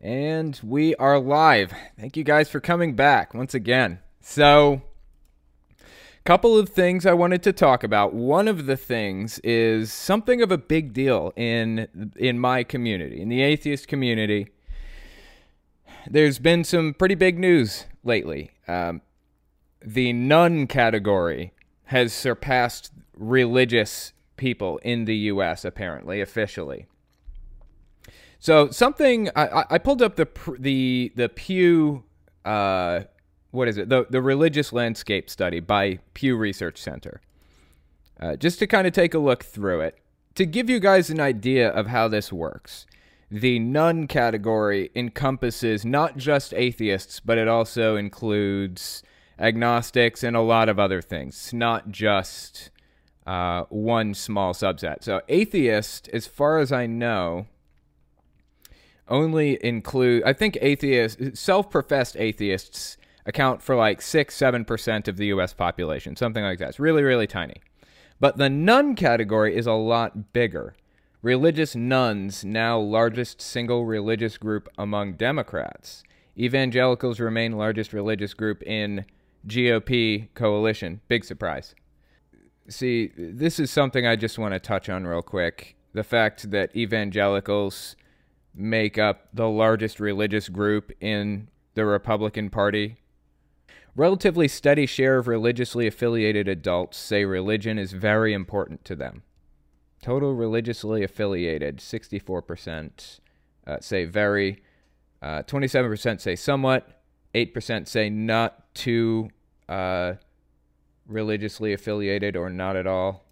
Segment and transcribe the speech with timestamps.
[0.00, 1.72] And we are live.
[1.98, 3.98] Thank you guys for coming back once again.
[4.20, 4.82] So,
[6.24, 8.12] couple of things I wanted to talk about.
[8.12, 13.28] One of the things is something of a big deal in in my community, in
[13.28, 14.48] the atheist community.
[16.06, 18.52] There's been some pretty big news lately.
[18.68, 19.02] Um,
[19.84, 21.54] the none category
[21.86, 25.64] has surpassed religious people in the U.S.
[25.64, 26.86] apparently officially.
[28.38, 30.28] So something I, I pulled up the
[30.58, 32.04] the the Pew
[32.44, 33.02] uh,
[33.50, 37.20] what is it the the religious landscape study by Pew Research Center
[38.20, 39.98] uh, just to kind of take a look through it
[40.34, 42.86] to give you guys an idea of how this works.
[43.30, 49.02] The none category encompasses not just atheists, but it also includes
[49.38, 51.34] agnostics and a lot of other things.
[51.34, 52.70] It's not just
[53.26, 55.02] uh, one small subset.
[55.02, 57.46] So atheist, as far as I know
[59.08, 65.52] only include I think atheists self-professed atheists account for like 6 7% of the US
[65.52, 66.70] population, something like that.
[66.70, 67.60] It's really really tiny.
[68.20, 70.74] But the none category is a lot bigger.
[71.22, 76.04] Religious nones now largest single religious group among Democrats.
[76.38, 79.04] Evangelicals remain largest religious group in
[79.46, 81.00] GOP coalition.
[81.08, 81.74] Big surprise.
[82.68, 85.76] See, this is something I just want to touch on real quick.
[85.94, 87.96] The fact that evangelicals
[88.58, 92.96] make up the largest religious group in the Republican Party.
[93.94, 99.22] Relatively steady share of religiously affiliated adults say religion is very important to them.
[100.02, 103.20] Total religiously affiliated, 64%
[103.66, 104.62] uh, say very,
[105.22, 107.02] uh, 27% say somewhat,
[107.34, 109.30] 8% say not too
[109.68, 110.14] uh,
[111.06, 113.24] religiously affiliated or not at all.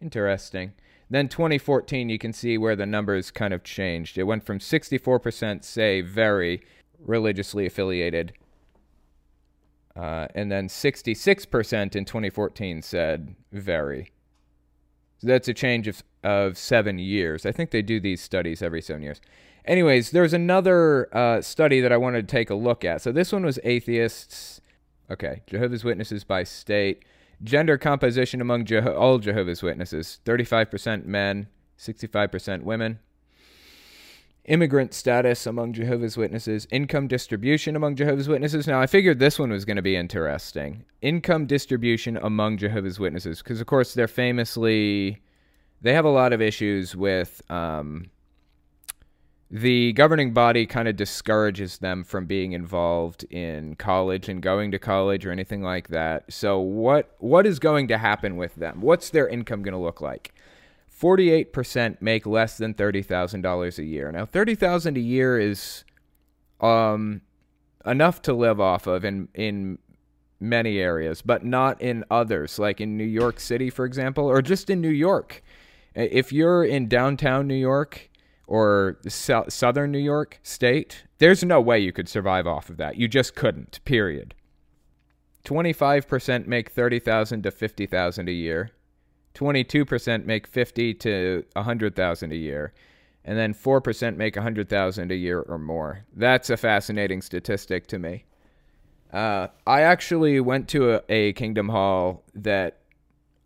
[0.00, 0.72] Interesting.
[1.10, 4.18] Then 2014, you can see where the numbers kind of changed.
[4.18, 6.62] It went from 64% say very
[6.98, 8.32] religiously affiliated,
[9.96, 14.10] uh, and then 66% in 2014 said very.
[15.18, 17.46] So that's a change of, of seven years.
[17.46, 19.20] I think they do these studies every seven years.
[19.64, 23.00] Anyways, there's another uh, study that I wanted to take a look at.
[23.00, 24.60] So this one was atheists.
[25.10, 27.04] Okay, Jehovah's Witnesses by state.
[27.44, 31.46] Gender composition among Jeho- all Jehovah's Witnesses 35% men,
[31.78, 32.98] 65% women.
[34.46, 38.66] Immigrant status among Jehovah's Witnesses, income distribution among Jehovah's Witnesses.
[38.66, 40.84] Now, I figured this one was going to be interesting.
[41.00, 45.22] Income distribution among Jehovah's Witnesses, because of course they're famously,
[45.80, 48.10] they have a lot of issues with um,
[49.54, 54.80] the governing body kind of discourages them from being involved in college and going to
[54.80, 56.24] college or anything like that.
[56.28, 58.80] So what what is going to happen with them?
[58.80, 60.34] What's their income going to look like?
[61.00, 64.10] 48% make less than $30,000 a year.
[64.10, 65.84] Now 30,000 a year is
[66.60, 67.20] um
[67.86, 69.78] enough to live off of in in
[70.40, 74.68] many areas, but not in others, like in New York City for example, or just
[74.68, 75.44] in New York.
[75.94, 78.10] If you're in downtown New York,
[78.46, 82.96] or so- southern New York state, there's no way you could survive off of that.
[82.96, 84.34] You just couldn't, period.
[85.44, 88.70] 25% make 30,000 to 50,000 a year.
[89.34, 92.72] 22% make 50 to 100,000 a year.
[93.24, 96.04] And then 4% make 100,000 a year or more.
[96.14, 98.24] That's a fascinating statistic to me.
[99.12, 102.78] Uh, I actually went to a, a Kingdom Hall that,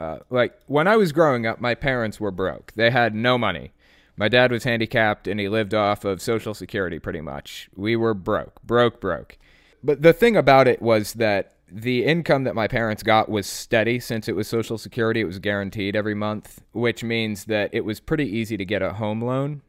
[0.00, 2.72] uh, like, when I was growing up, my parents were broke.
[2.74, 3.72] They had no money
[4.18, 7.70] my dad was handicapped and he lived off of Social Security pretty much.
[7.76, 9.38] We were broke, broke, broke.
[9.82, 14.00] But the thing about it was that the income that my parents got was steady
[14.00, 15.20] since it was Social Security.
[15.20, 18.94] It was guaranteed every month, which means that it was pretty easy to get a
[18.94, 19.62] home loan.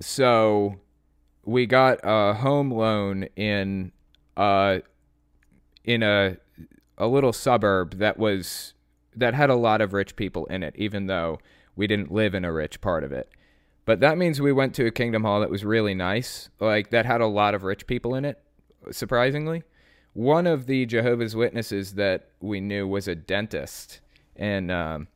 [0.00, 0.80] So
[1.44, 3.92] we got a home loan in
[4.36, 4.78] uh
[5.84, 6.38] in a
[6.98, 8.74] a little suburb that was
[9.14, 11.38] that had a lot of rich people in it, even though
[11.76, 13.28] we didn't live in a rich part of it.
[13.84, 17.04] But that means we went to a Kingdom Hall that was really nice, like that
[17.04, 18.38] had a lot of rich people in it,
[18.90, 19.64] surprisingly.
[20.12, 24.00] One of the Jehovah's Witnesses that we knew was a dentist,
[24.36, 25.08] and um,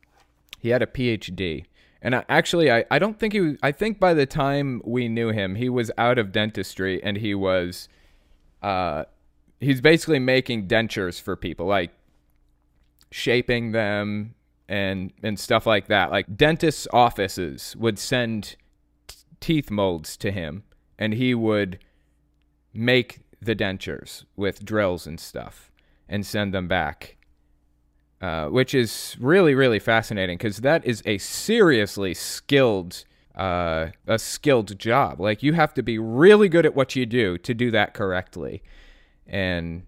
[0.59, 1.65] he had a PhD.
[2.01, 5.07] And I, actually, I, I don't think he was, I think by the time we
[5.07, 7.89] knew him, he was out of dentistry and he was,
[8.61, 9.05] uh,
[9.59, 11.91] he's basically making dentures for people, like
[13.11, 14.35] shaping them,
[14.69, 16.11] and and stuff like that.
[16.11, 18.55] Like dentists' offices would send
[19.07, 20.63] t- teeth molds to him,
[20.97, 21.79] and he would
[22.73, 25.71] make the dentures with drills and stuff
[26.09, 27.17] and send them back.
[28.19, 33.05] Uh, which is really really fascinating because that is a seriously skilled
[33.37, 35.21] uh, a skilled job.
[35.21, 38.63] Like you have to be really good at what you do to do that correctly.
[39.27, 39.83] And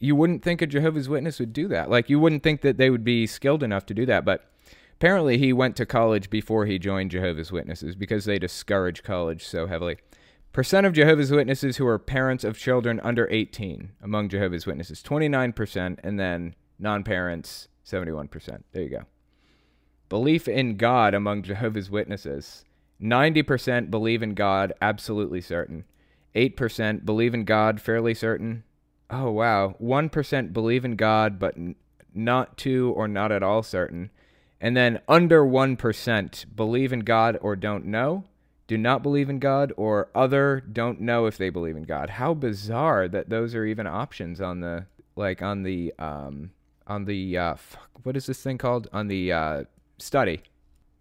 [0.00, 1.90] you wouldn't think a Jehovah's Witness would do that.
[1.90, 4.24] Like you wouldn't think that they would be skilled enough to do that.
[4.24, 4.50] But
[4.94, 9.66] apparently he went to college before he joined Jehovah's Witnesses because they discourage college so
[9.66, 9.98] heavily.
[10.52, 15.98] Percent of Jehovah's Witnesses who are parents of children under 18 among Jehovah's Witnesses 29%,
[16.02, 18.62] and then non parents 71%.
[18.72, 19.04] There you go.
[20.08, 22.64] Belief in God among Jehovah's Witnesses
[23.00, 25.84] 90% believe in God, absolutely certain.
[26.34, 28.64] 8% believe in God, fairly certain.
[29.10, 29.74] Oh, wow.
[29.82, 31.56] 1% believe in God, but
[32.14, 34.10] not to or not at all certain.
[34.60, 38.24] And then under 1% believe in God or don't know,
[38.70, 42.08] do not believe in God, or other don't know if they believe in God.
[42.08, 44.86] How bizarre that those are even options on the,
[45.16, 46.52] like, on the, um,
[46.86, 48.86] on the, uh, fuck, what is this thing called?
[48.92, 49.64] On the, uh,
[49.98, 50.42] study.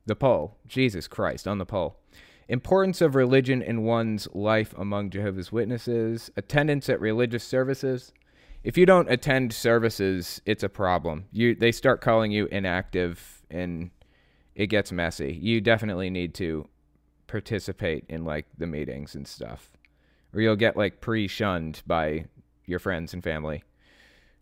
[0.07, 0.57] The poll.
[0.67, 1.99] Jesus Christ, on the poll.
[2.49, 6.31] Importance of religion in one's life among Jehovah's Witnesses.
[6.35, 8.11] Attendance at religious services.
[8.63, 11.25] If you don't attend services, it's a problem.
[11.31, 13.91] You they start calling you inactive and
[14.55, 15.31] it gets messy.
[15.39, 16.67] You definitely need to
[17.27, 19.69] participate in like the meetings and stuff.
[20.33, 22.25] Or you'll get like pre-shunned by
[22.65, 23.63] your friends and family.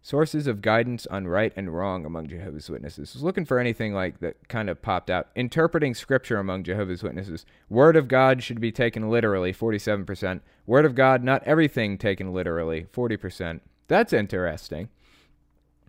[0.08, 3.12] Sources of guidance on right and wrong among Jehovah's Witnesses.
[3.14, 5.28] I was looking for anything like that kind of popped out.
[5.36, 7.46] Interpreting scripture among Jehovah's Witnesses.
[7.68, 10.40] Word of God should be taken literally, 47%.
[10.66, 13.60] Word of God, not everything taken literally, 40%.
[13.90, 14.88] That's interesting.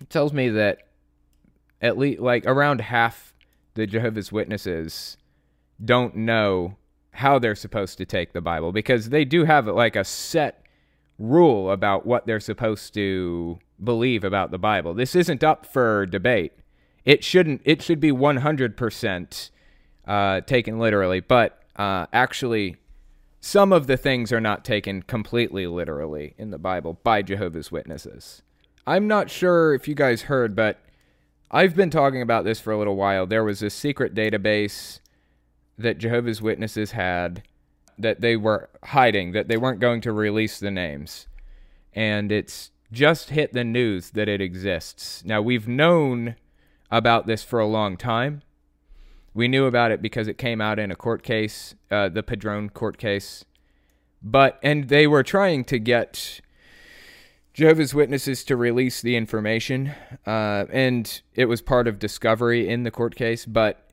[0.01, 0.79] It tells me that
[1.81, 3.35] at least like around half
[3.75, 5.17] the Jehovah's Witnesses
[5.85, 6.77] don't know
[7.13, 10.65] how they're supposed to take the Bible because they do have like a set
[11.19, 14.95] rule about what they're supposed to believe about the Bible.
[14.95, 16.53] This isn't up for debate.
[17.05, 17.63] It shouldn't.
[17.65, 19.51] It should be 100%
[20.07, 22.77] uh, taken literally, but uh, actually,
[23.41, 28.43] some of the things are not taken completely literally in the Bible by Jehovah's Witnesses.
[28.87, 30.81] I'm not sure if you guys heard, but
[31.51, 33.27] I've been talking about this for a little while.
[33.27, 35.01] There was a secret database
[35.79, 37.43] that Jehovah's Witnesses had
[37.99, 41.27] that they were hiding, that they weren't going to release the names.
[41.93, 45.25] And it's just hit the news that it exists.
[45.25, 46.37] Now, we've known
[46.91, 48.43] about this for a long time.
[49.35, 52.71] We knew about it because it came out in a court case, uh, the Padron
[52.71, 53.45] court case.
[54.23, 56.41] But, and they were trying to get
[57.53, 59.93] Jehovah's Witnesses to release the information.
[60.27, 63.45] Uh, and it was part of discovery in the court case.
[63.45, 63.88] But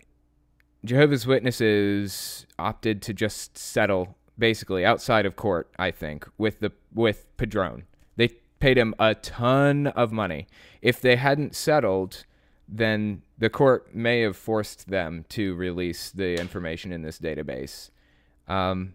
[0.85, 7.25] Jehovah's Witnesses opted to just settle basically outside of court, I think, with the with
[7.37, 7.83] Padron.
[8.15, 8.29] They
[8.59, 10.47] paid him a ton of money.
[10.81, 12.25] If they hadn't settled,
[12.67, 17.89] then the court may have forced them to release the information in this database.
[18.47, 18.93] Um,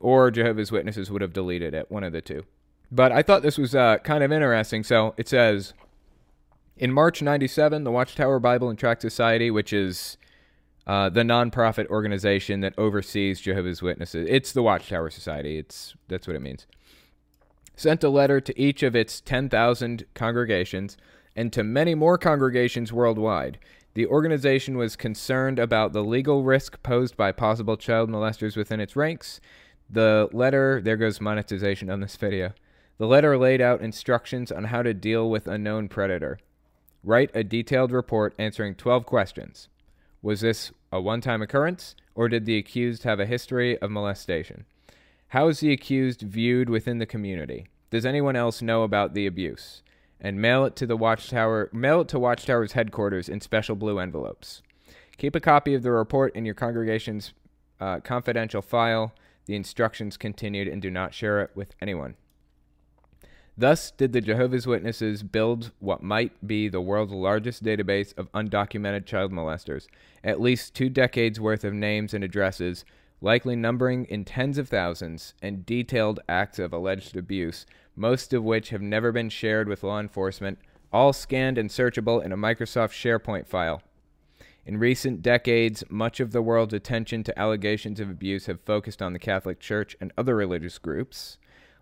[0.00, 2.44] or Jehovah's Witnesses would have deleted it, one of the two.
[2.90, 4.84] But I thought this was uh, kind of interesting.
[4.84, 5.74] So it says
[6.76, 10.16] In March 97, the Watchtower Bible and Tract Society, which is
[10.86, 15.58] uh, the nonprofit organization that oversees Jehovah's Witnesses, it's the Watchtower Society.
[15.58, 16.66] It's That's what it means
[17.76, 20.96] sent a letter to each of its 10,000 congregations
[21.36, 23.58] and to many more congregations worldwide.
[23.94, 28.96] The organization was concerned about the legal risk posed by possible child molesters within its
[28.96, 29.40] ranks.
[29.90, 32.52] The letter, there goes monetization on this video.
[32.98, 36.38] The letter laid out instructions on how to deal with a known predator.
[37.02, 39.68] Write a detailed report answering 12 questions.
[40.24, 44.64] Was this a one time occurrence, or did the accused have a history of molestation?
[45.28, 47.66] How is the accused viewed within the community?
[47.90, 49.82] Does anyone else know about the abuse?
[50.18, 51.68] And mail it to the Watchtower.
[51.74, 54.62] Mail it to Watchtower's headquarters in special blue envelopes.
[55.18, 57.34] Keep a copy of the report in your congregation's
[57.78, 59.12] uh, confidential file.
[59.44, 62.14] The instructions continued, and do not share it with anyone.
[63.56, 69.06] Thus did the Jehovah's Witnesses build what might be the world's largest database of undocumented
[69.06, 69.86] child molesters,
[70.24, 72.84] at least two decades worth of names and addresses
[73.20, 77.64] likely numbering in tens of thousands, and detailed acts of alleged abuse,
[77.96, 80.58] most of which have never been shared with law enforcement,
[80.92, 83.82] all scanned and searchable in a Microsoft SharePoint file.
[84.66, 89.12] In recent decades, much of the world's attention to allegations of abuse have focused on
[89.12, 91.38] the Catholic Church and other religious groups.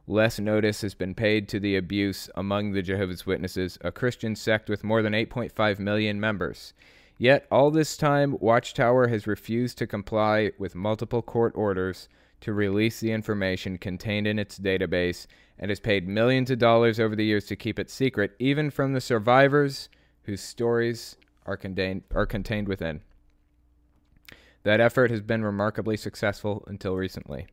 [0.09, 4.69] Less notice has been paid to the abuse among the Jehovah's Witnesses, a Christian sect
[4.69, 6.75] with more than 8.5 million members.
[7.19, 12.09] Yet, all this time, Watchtower has refused to comply with multiple court orders
[12.41, 17.15] to release the information contained in its database and has paid millions of dollars over
[17.15, 19.89] the years to keep it secret, even from the survivors
[20.25, 21.17] whose stories
[21.47, 23.03] are contained, are contained within.
[24.65, 27.47] That effort has been remarkably successful until recently.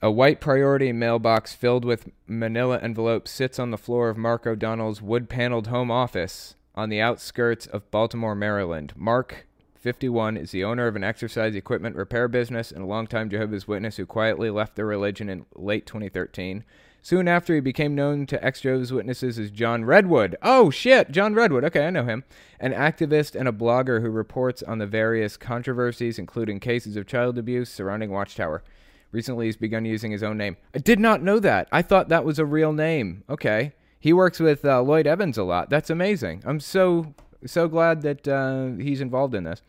[0.00, 5.02] A white priority mailbox filled with manila envelopes sits on the floor of Mark O'Donnell's
[5.02, 8.92] wood paneled home office on the outskirts of Baltimore, Maryland.
[8.94, 13.66] Mark, 51, is the owner of an exercise equipment repair business and a longtime Jehovah's
[13.66, 16.62] Witness who quietly left the religion in late 2013.
[17.02, 20.36] Soon after, he became known to ex Jehovah's Witnesses as John Redwood.
[20.42, 21.64] Oh, shit, John Redwood.
[21.64, 22.22] Okay, I know him.
[22.60, 27.36] An activist and a blogger who reports on the various controversies, including cases of child
[27.36, 28.62] abuse surrounding Watchtower.
[29.10, 30.56] Recently, he's begun using his own name.
[30.74, 31.68] I did not know that.
[31.72, 33.24] I thought that was a real name.
[33.28, 33.72] Okay.
[34.00, 35.70] He works with uh, Lloyd Evans a lot.
[35.70, 36.42] That's amazing.
[36.46, 39.62] I'm so, so glad that uh, he's involved in this.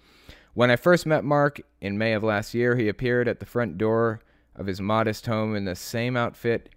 [0.53, 3.77] When I first met Mark in May of last year, he appeared at the front
[3.77, 4.21] door
[4.55, 6.69] of his modest home in the same outfit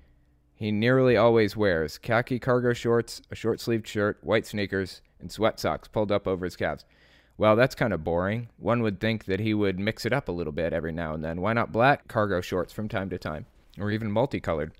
[0.63, 5.59] he nearly always wears khaki cargo shorts, a short sleeved shirt, white sneakers, and sweat
[5.59, 6.85] socks pulled up over his calves.
[7.43, 8.51] Well, that's kind of boring.
[8.57, 11.25] One would think that he would mix it up a little bit every now and
[11.25, 11.41] then.
[11.41, 13.47] Why not black cargo shorts from time to time?
[13.81, 14.71] Or even multicolored?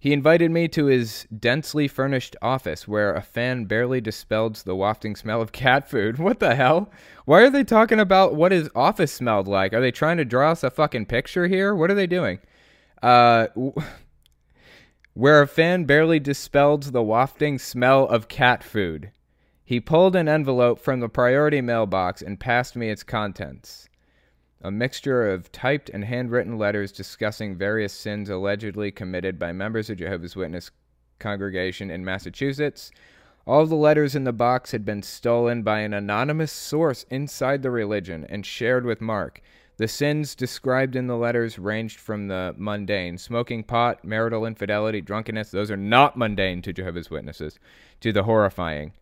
[0.00, 5.14] He invited me to his densely furnished office where a fan barely dispelled the wafting
[5.14, 6.16] smell of cat food.
[6.16, 6.90] What the hell?
[7.26, 9.74] Why are they talking about what his office smelled like?
[9.74, 11.74] Are they trying to draw us a fucking picture here?
[11.74, 12.38] What are they doing?
[13.02, 13.48] Uh,
[15.12, 19.10] where a fan barely dispelled the wafting smell of cat food.
[19.70, 23.88] He pulled an envelope from the priority mailbox and passed me its contents.
[24.62, 29.98] A mixture of typed and handwritten letters discussing various sins allegedly committed by members of
[29.98, 30.72] Jehovah's Witness
[31.20, 32.90] congregation in Massachusetts.
[33.46, 37.70] All the letters in the box had been stolen by an anonymous source inside the
[37.70, 39.40] religion and shared with Mark.
[39.76, 45.52] The sins described in the letters ranged from the mundane smoking pot, marital infidelity, drunkenness,
[45.52, 47.60] those are not mundane to Jehovah's Witnesses,
[48.00, 48.94] to the horrifying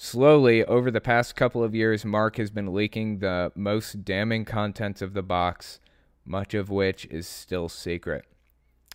[0.00, 5.02] Slowly, over the past couple of years, Mark has been leaking the most damning contents
[5.02, 5.80] of the box,
[6.24, 8.24] much of which is still secret.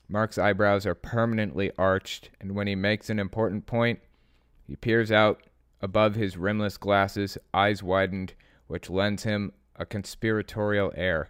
[0.08, 4.00] Mark's eyebrows are permanently arched, and when he makes an important point,
[4.66, 5.44] he peers out
[5.82, 8.34] above his rimless glasses, eyes widened,
[8.68, 11.30] which lends him a conspiratorial air.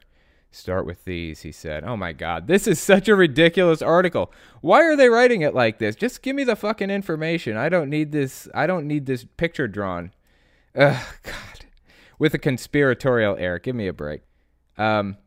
[0.54, 1.84] Start with these, he said.
[1.84, 4.32] Oh my god, this is such a ridiculous article.
[4.62, 5.96] Why are they writing it like this?
[5.96, 7.58] Just give me the fucking information.
[7.58, 10.12] I don't need this I don't need this picture drawn.
[10.76, 11.66] Ugh, god.
[12.20, 13.58] With a conspiratorial air.
[13.58, 14.22] Give me a break.
[14.78, 15.18] Um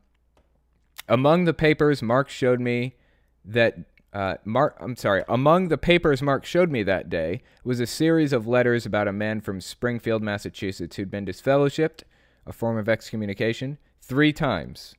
[1.09, 2.95] among the papers Mark showed me
[3.43, 3.77] that
[4.13, 5.23] uh, Mark, I'm sorry.
[5.27, 9.13] Among the papers Mark showed me that day was a series of letters about a
[9.13, 12.03] man from Springfield, Massachusetts, who'd been disfellowshipped,
[12.45, 14.95] a form of excommunication, three times.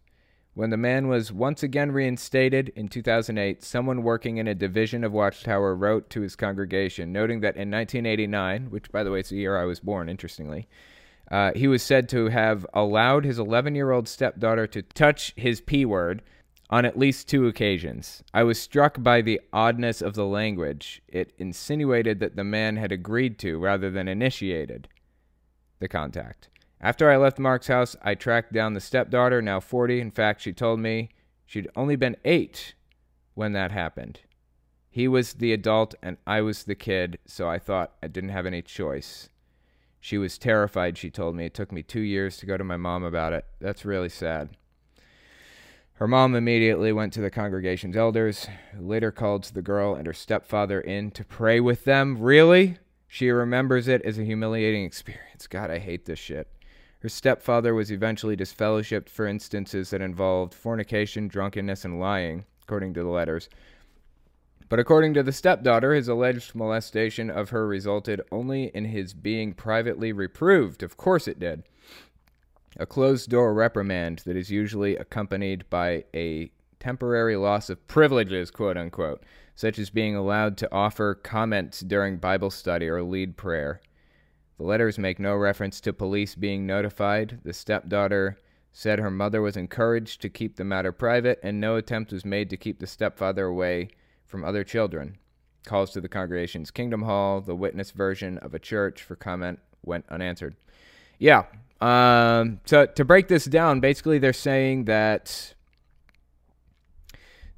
[0.59, 5.12] When the man was once again reinstated in 2008, someone working in a division of
[5.12, 9.37] Watchtower wrote to his congregation, noting that in 1989, which by the way is the
[9.37, 10.67] year I was born, interestingly,
[11.31, 15.61] uh, he was said to have allowed his 11 year old stepdaughter to touch his
[15.61, 16.23] P word
[16.71, 18.25] on at least two occasions.
[18.35, 21.03] I was struck by the oddness of the language.
[21.07, 24.88] It insinuated that the man had agreed to rather than initiated
[25.79, 26.49] the contact.
[26.80, 30.00] After I left Mark's house, I tracked down the stepdaughter, now 40.
[30.00, 31.11] In fact, she told me
[31.44, 32.75] she'd only been eight
[33.35, 34.20] when that happened.
[34.88, 38.47] He was the adult and I was the kid, so I thought I didn't have
[38.47, 39.28] any choice.
[40.00, 41.47] She was terrified, she told me.
[41.47, 43.44] It took me two years to go to my mom about it.
[43.61, 44.50] That's really sad.
[45.94, 50.12] Her mom immediately went to the congregation's elders, who later called the girl and her
[50.12, 52.18] stepfather in to pray with them.
[52.20, 52.78] Really?
[53.08, 55.49] She remembers it as a humiliating experience.
[55.49, 56.47] God, I hate this shit.
[57.00, 63.02] Her stepfather was eventually disfellowshipped for instances that involved fornication, drunkenness, and lying, according to
[63.02, 63.49] the letters.
[64.69, 69.55] But according to the stepdaughter, his alleged molestation of her resulted only in his being
[69.55, 70.83] privately reproved.
[70.83, 71.62] Of course it did.
[72.76, 76.50] A closed door reprimand that is usually accompanied by a
[76.81, 79.23] temporary loss of privileges, quote unquote,
[79.55, 83.81] such as being allowed to offer comments during Bible study or lead prayer.
[84.59, 87.38] The letters make no reference to police being notified.
[87.45, 88.38] The stepdaughter
[88.73, 92.50] said her mother was encouraged to keep the matter private, and no attempt was made
[92.50, 93.88] to keep the stepfather away
[94.27, 95.17] from other children.
[95.65, 100.05] Calls to the congregation's Kingdom Hall, the witness version of a church for comment went
[100.09, 100.57] unanswered.
[101.19, 101.45] Yeah.
[101.81, 105.55] Um, so to break this down, basically they're saying that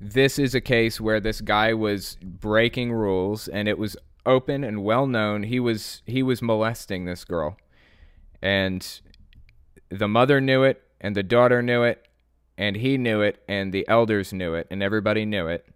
[0.00, 4.84] this is a case where this guy was breaking rules and it was open and
[4.84, 5.44] well known.
[5.44, 7.56] He was he was molesting this girl,
[8.42, 9.00] and
[9.88, 12.06] the mother knew it, and the daughter knew it,
[12.56, 15.66] and he knew it, and the elders knew it, and everybody knew it.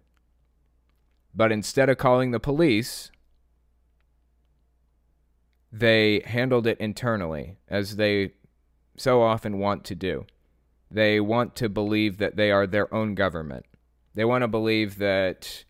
[1.33, 3.11] But instead of calling the police,
[5.71, 8.31] they handled it internally as they
[8.97, 10.25] so often want to do.
[10.89, 13.65] They want to believe that they are their own government.
[14.13, 15.65] They want to believe that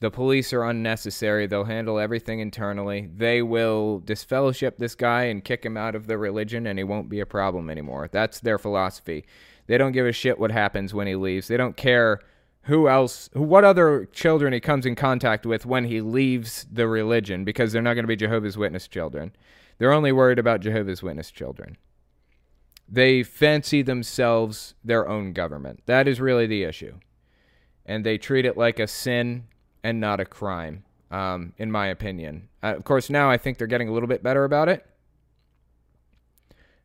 [0.00, 1.46] the police are unnecessary.
[1.46, 3.08] They'll handle everything internally.
[3.14, 7.08] They will disfellowship this guy and kick him out of the religion, and he won't
[7.08, 8.08] be a problem anymore.
[8.12, 9.24] That's their philosophy.
[9.66, 11.48] They don't give a shit what happens when he leaves.
[11.48, 12.20] They don't care
[12.62, 17.44] who else, what other children he comes in contact with when he leaves the religion
[17.44, 19.32] because they're not going to be Jehovah's Witness children.
[19.78, 21.78] They're only worried about Jehovah's Witness children.
[22.88, 25.82] They fancy themselves their own government.
[25.86, 26.98] That is really the issue.
[27.84, 29.44] And they treat it like a sin
[29.82, 32.48] and not a crime, um, in my opinion.
[32.62, 34.86] Uh, of course, now I think they're getting a little bit better about it,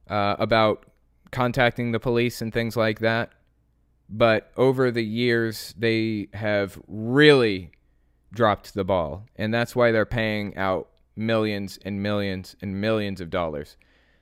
[0.10, 0.86] uh, about
[1.32, 3.32] contacting the police and things like that.
[4.10, 7.72] But over the years, they have really
[8.34, 9.26] dropped the ball.
[9.36, 13.78] And that's why they're paying out millions and millions and millions of dollars.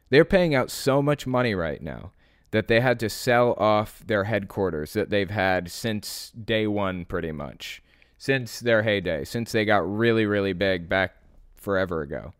[0.09, 2.11] They're paying out so much money right now
[2.51, 7.31] that they had to sell off their headquarters that they've had since day one, pretty
[7.31, 7.83] much
[8.19, 11.15] since their heyday, since they got really, really big back
[11.55, 12.33] forever ago.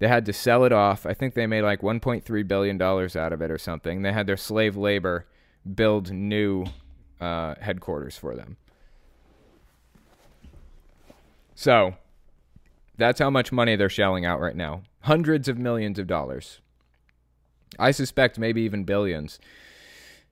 [0.00, 1.06] They had to sell it off.
[1.06, 4.02] I think they made like $1.3 billion out of it or something.
[4.02, 5.26] They had their slave labor
[5.74, 6.64] build new
[7.20, 8.56] uh, headquarters for them.
[11.54, 11.94] So
[12.96, 16.60] that's how much money they're shelling out right now hundreds of millions of dollars.
[17.78, 19.38] I suspect maybe even billions.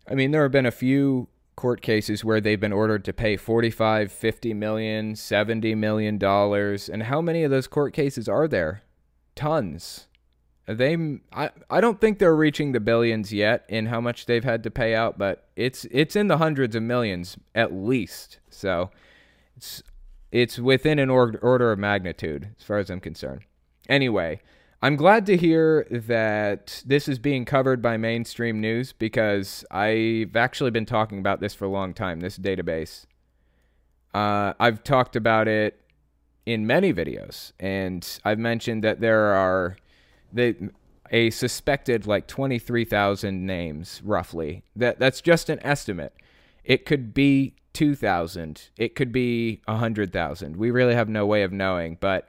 [0.08, 3.36] I mean, there have been a few court cases where they've been ordered to pay
[3.36, 8.82] 45 50 million 70 million dollars and how many of those court cases are there?
[9.34, 10.06] Tons.
[10.66, 10.96] They
[11.32, 14.70] I, I don't think they're reaching the billions yet in how much they've had to
[14.70, 18.90] pay out but it's it's in the hundreds of millions at least so
[19.56, 19.82] it's
[20.32, 23.42] it's within an order of magnitude as far as i'm concerned.
[23.88, 24.40] Anyway
[24.82, 30.70] I'm glad to hear that this is being covered by mainstream news because I've actually
[30.70, 33.06] been talking about this for a long time, this database.
[34.12, 35.80] Uh, I've talked about it
[36.44, 39.78] in many videos, and I've mentioned that there are
[40.32, 40.70] the,
[41.10, 44.62] a suspected like 23,000 names, roughly.
[44.76, 46.12] That That's just an estimate.
[46.64, 50.56] It could be 2,000, it could be 100,000.
[50.56, 52.28] We really have no way of knowing, but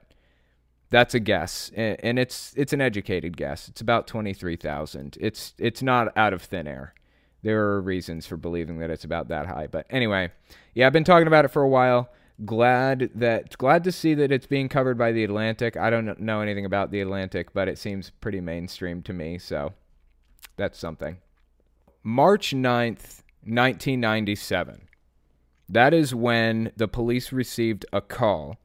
[0.89, 3.67] that's a guess, and it's it's an educated guess.
[3.67, 5.17] It's about twenty three thousand.
[5.19, 6.93] It's it's not out of thin air.
[7.43, 9.67] There are reasons for believing that it's about that high.
[9.67, 10.32] But anyway,
[10.73, 12.10] yeah, I've been talking about it for a while.
[12.45, 15.76] Glad that glad to see that it's being covered by the Atlantic.
[15.76, 19.73] I don't know anything about the Atlantic, but it seems pretty mainstream to me, so
[20.56, 21.17] that's something.
[22.04, 24.88] March 9th, 1997.
[25.67, 28.56] That is when the police received a call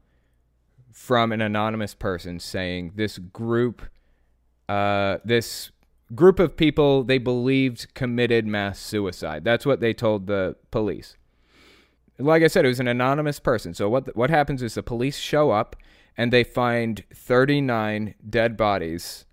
[0.93, 3.83] from an anonymous person saying this group,
[4.69, 5.71] uh, this
[6.15, 9.45] group of people they believed committed mass suicide.
[9.45, 11.17] That's what they told the police.
[12.19, 13.75] Like I said, it was an anonymous person.
[13.75, 15.77] So what what happens is the police show up
[16.17, 19.25] and they find 39 dead bodies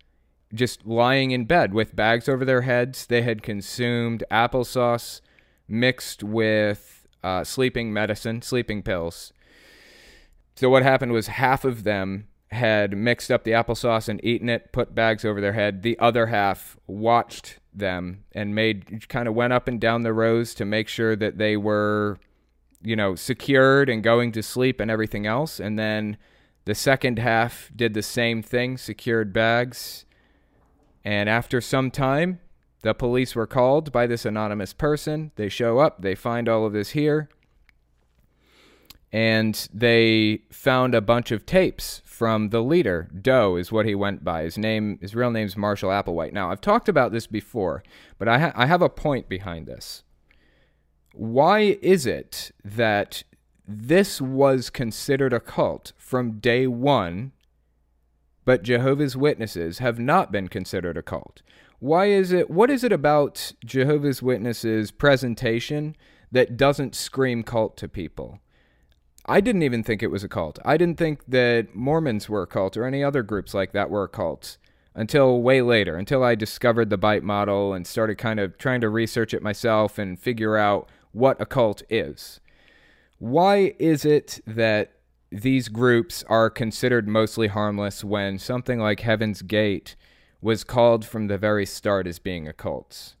[0.52, 3.06] just lying in bed with bags over their heads.
[3.06, 5.20] They had consumed applesauce
[5.68, 9.32] mixed with uh, sleeping medicine, sleeping pills
[10.60, 14.72] so what happened was half of them had mixed up the applesauce and eaten it,
[14.72, 15.82] put bags over their head.
[15.82, 20.52] The other half watched them and made kind of went up and down the rows
[20.56, 22.18] to make sure that they were,
[22.82, 25.60] you know, secured and going to sleep and everything else.
[25.60, 26.18] And then
[26.66, 30.04] the second half did the same thing, secured bags.
[31.02, 32.38] And after some time,
[32.82, 35.32] the police were called by this anonymous person.
[35.36, 37.30] They show up, they find all of this here
[39.12, 43.08] and they found a bunch of tapes from the leader.
[43.20, 44.44] Do is what he went by.
[44.44, 46.32] His name, his real name is Marshall Applewhite.
[46.32, 47.82] Now, I've talked about this before,
[48.18, 50.04] but I, ha- I have a point behind this.
[51.12, 53.24] Why is it that
[53.66, 57.32] this was considered a cult from day one,
[58.44, 61.42] but Jehovah's Witnesses have not been considered a cult?
[61.80, 62.48] Why is it?
[62.48, 65.96] What is it about Jehovah's Witnesses' presentation
[66.30, 68.38] that doesn't scream cult to people?
[69.30, 70.58] I didn't even think it was a cult.
[70.64, 74.02] I didn't think that Mormons were a cult or any other groups like that were
[74.02, 74.58] a cult
[74.92, 78.88] until way later, until I discovered the BITE model and started kind of trying to
[78.88, 82.40] research it myself and figure out what a cult is.
[83.20, 84.94] Why is it that
[85.30, 89.94] these groups are considered mostly harmless when something like Heaven's Gate
[90.40, 93.14] was called from the very start as being a cult?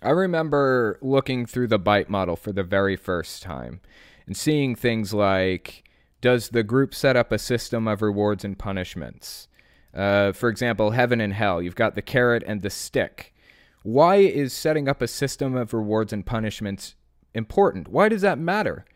[0.00, 3.80] I remember looking through the BITE model for the very first time
[4.26, 5.84] and seeing things like
[6.20, 9.46] does the group set up a system of rewards and punishments?
[9.94, 11.60] Uh, for example, heaven and hell.
[11.60, 13.34] You've got the carrot and the stick.
[13.82, 16.94] Why is setting up a system of rewards and punishments
[17.34, 17.88] important?
[17.88, 18.86] Why does that matter?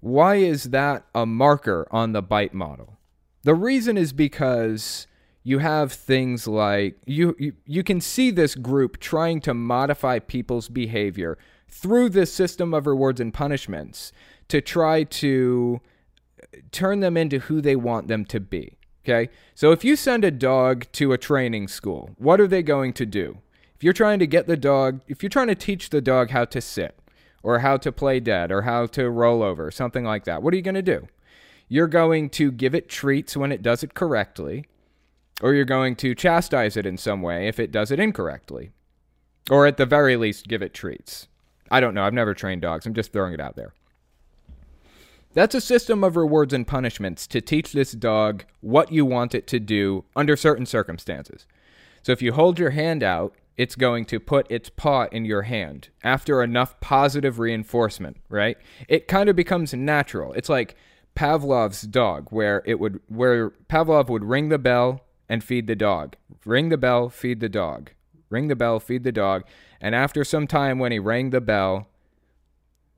[0.00, 2.98] Why is that a marker on the bite model?
[3.42, 5.06] The reason is because
[5.44, 10.68] you have things like you, you you can see this group trying to modify people's
[10.68, 11.36] behavior
[11.68, 14.12] through this system of rewards and punishments
[14.52, 15.80] to try to
[16.72, 18.76] turn them into who they want them to be.
[19.02, 19.32] Okay?
[19.54, 23.06] So if you send a dog to a training school, what are they going to
[23.06, 23.38] do?
[23.74, 26.44] If you're trying to get the dog, if you're trying to teach the dog how
[26.44, 26.98] to sit
[27.42, 30.58] or how to play dead or how to roll over, something like that, what are
[30.58, 31.08] you going to do?
[31.66, 34.66] You're going to give it treats when it does it correctly
[35.40, 38.70] or you're going to chastise it in some way if it does it incorrectly.
[39.50, 41.26] Or at the very least, give it treats.
[41.70, 42.04] I don't know.
[42.04, 42.84] I've never trained dogs.
[42.84, 43.72] I'm just throwing it out there.
[45.34, 49.46] That's a system of rewards and punishments to teach this dog what you want it
[49.48, 51.46] to do under certain circumstances.
[52.02, 55.42] So if you hold your hand out, it's going to put its paw in your
[55.42, 58.56] hand after enough positive reinforcement, right?
[58.88, 60.32] It kind of becomes natural.
[60.32, 60.74] It's like
[61.14, 66.16] Pavlov's dog where it would where Pavlov would ring the bell and feed the dog.
[66.44, 67.90] Ring the bell, feed the dog.
[68.30, 69.44] Ring the bell, feed the dog.
[69.80, 71.88] And after some time, when he rang the bell,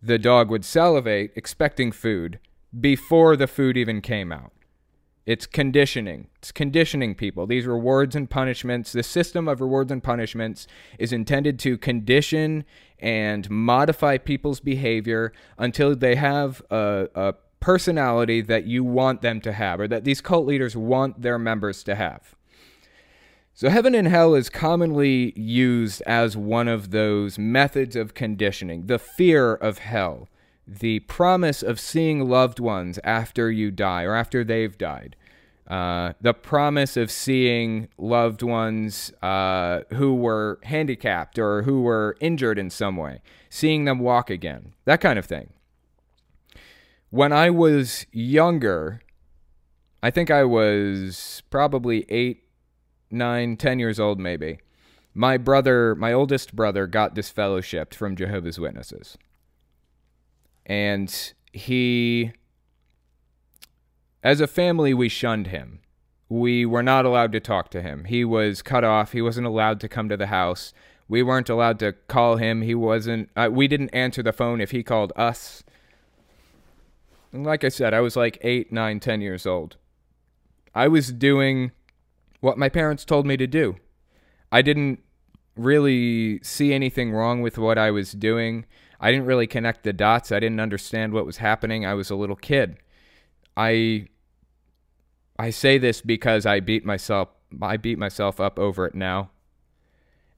[0.05, 2.39] the dog would salivate, expecting food,
[2.79, 4.53] before the food even came out.
[5.27, 6.29] It's conditioning.
[6.39, 7.47] It's conditioning people.
[7.47, 10.67] These rewards and punishments, the system of rewards and punishments
[10.99, 12.65] is intended to condition
[12.99, 19.53] and modify people's behavior until they have a, a personality that you want them to
[19.53, 22.35] have, or that these cult leaders want their members to have.
[23.57, 28.99] So, heaven and hell is commonly used as one of those methods of conditioning the
[28.99, 30.29] fear of hell,
[30.67, 35.15] the promise of seeing loved ones after you die or after they've died,
[35.69, 42.59] uh, the promise of seeing loved ones uh, who were handicapped or who were injured
[42.59, 45.53] in some way, seeing them walk again, that kind of thing.
[47.11, 49.01] When I was younger,
[50.03, 52.44] I think I was probably eight,
[53.15, 54.59] nine, ten years old, maybe.
[55.15, 59.17] My brother, my oldest brother, got disfellowshipped from Jehovah's Witnesses.
[60.67, 62.33] And he,
[64.23, 65.81] as a family, we shunned him.
[66.29, 68.05] We were not allowed to talk to him.
[68.05, 69.13] He was cut off.
[69.13, 70.73] He wasn't allowed to come to the house.
[71.07, 72.63] We weren't allowed to call him.
[72.63, 75.63] He wasn't, uh, we didn't answer the phone if he called us.
[77.31, 79.77] And like I said, I was like eight, nine, ten years old.
[80.75, 81.73] I was doing
[82.45, 83.75] what my parents told me to do.
[84.53, 85.01] I didn't
[85.57, 88.67] really see anything wrong with what I was doing.
[89.01, 90.31] I didn't really connect the dots.
[90.31, 91.87] I didn't understand what was happening.
[91.87, 92.77] I was a little kid.
[93.57, 94.09] I
[95.39, 97.31] I say this because I beat myself
[97.63, 99.31] I beat myself up over it now.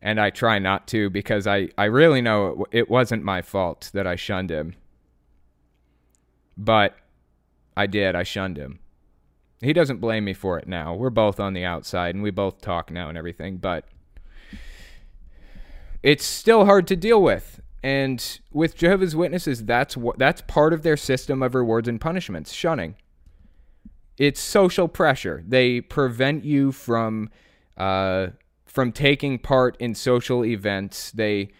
[0.01, 3.91] And I try not to because I, I really know it, it wasn't my fault
[3.95, 4.75] that I shunned him.
[6.57, 6.95] But
[7.77, 8.15] I did.
[8.15, 8.79] I shunned him.
[9.61, 10.95] He doesn't blame me for it now.
[10.95, 13.85] We're both on the outside and we both talk now and everything, but
[16.03, 17.61] it's still hard to deal with.
[17.83, 22.53] And with Jehovah's Witnesses, that's what that's part of their system of rewards and punishments,
[22.53, 22.97] shunning.
[24.19, 25.45] It's social pressure.
[25.47, 27.31] They prevent you from
[27.77, 28.29] uh,
[28.67, 31.13] from taking part in social events.
[31.13, 31.51] They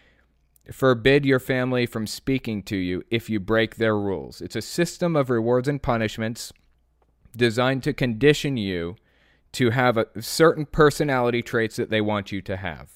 [0.73, 4.41] forbid your family from speaking to you if you break their rules.
[4.41, 6.53] It's a system of rewards and punishments
[7.37, 8.97] designed to condition you
[9.53, 12.91] to have a certain personality traits that they want you to have.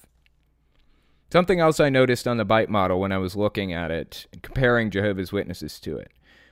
[1.33, 4.91] Something else I noticed on the bite model when I was looking at it, comparing
[4.91, 6.11] Jehovah's Witnesses to it,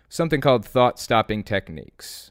[0.08, 2.30] something called thought stopping techniques.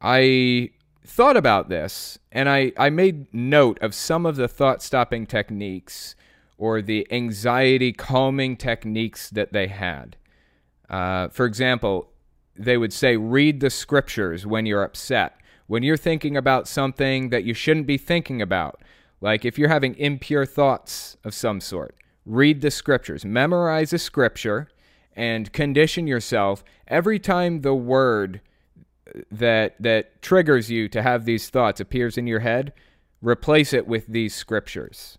[0.00, 0.70] I
[1.04, 6.14] thought about this and I, I made note of some of the thought stopping techniques
[6.56, 10.16] or the anxiety calming techniques that they had.
[10.88, 12.09] Uh, for example,
[12.64, 15.40] they would say, read the scriptures when you're upset.
[15.66, 18.82] When you're thinking about something that you shouldn't be thinking about,
[19.20, 21.96] like if you're having impure thoughts of some sort,
[22.26, 23.24] read the scriptures.
[23.24, 24.68] Memorize a scripture
[25.14, 28.40] and condition yourself every time the word
[29.30, 32.72] that that triggers you to have these thoughts appears in your head,
[33.22, 35.18] replace it with these scriptures.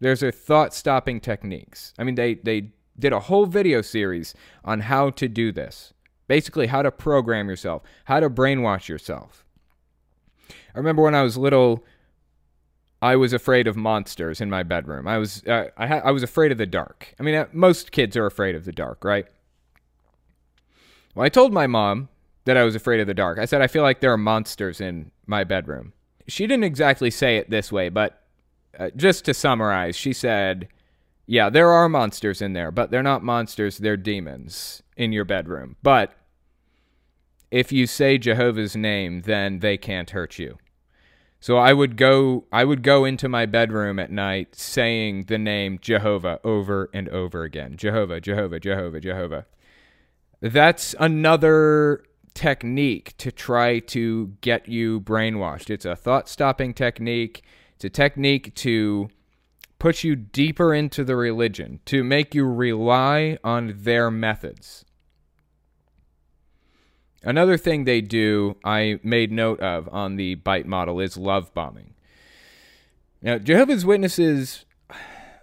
[0.00, 1.94] There's a thought stopping techniques.
[1.98, 5.92] I mean, they, they did a whole video series on how to do this.
[6.30, 9.44] Basically, how to program yourself, how to brainwash yourself.
[10.48, 11.84] I remember when I was little,
[13.02, 15.08] I was afraid of monsters in my bedroom.
[15.08, 17.16] I was uh, I, I was afraid of the dark.
[17.18, 19.26] I mean, uh, most kids are afraid of the dark, right?
[21.16, 22.08] Well, I told my mom
[22.44, 23.40] that I was afraid of the dark.
[23.40, 25.94] I said I feel like there are monsters in my bedroom.
[26.28, 28.22] She didn't exactly say it this way, but
[28.78, 30.68] uh, just to summarize, she said,
[31.26, 35.74] "Yeah, there are monsters in there, but they're not monsters; they're demons in your bedroom.
[35.82, 36.14] But
[37.50, 40.58] if you say Jehovah's name, then they can't hurt you."
[41.40, 45.78] So I would go I would go into my bedroom at night saying the name
[45.80, 47.76] Jehovah over and over again.
[47.76, 49.46] Jehovah, Jehovah, Jehovah, Jehovah.
[50.40, 55.70] That's another technique to try to get you brainwashed.
[55.70, 57.42] It's a thought-stopping technique.
[57.74, 59.08] It's a technique to
[59.78, 64.84] push you deeper into the religion, to make you rely on their methods.
[67.22, 71.94] Another thing they do, I made note of on the bite model, is love bombing.
[73.20, 74.64] Now, Jehovah's Witnesses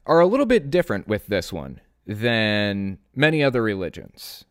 [0.06, 4.46] are a little bit different with this one than many other religions.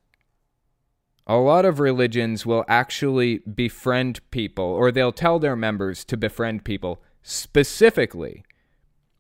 [1.27, 6.65] A lot of religions will actually befriend people, or they'll tell their members to befriend
[6.65, 8.45] people specifically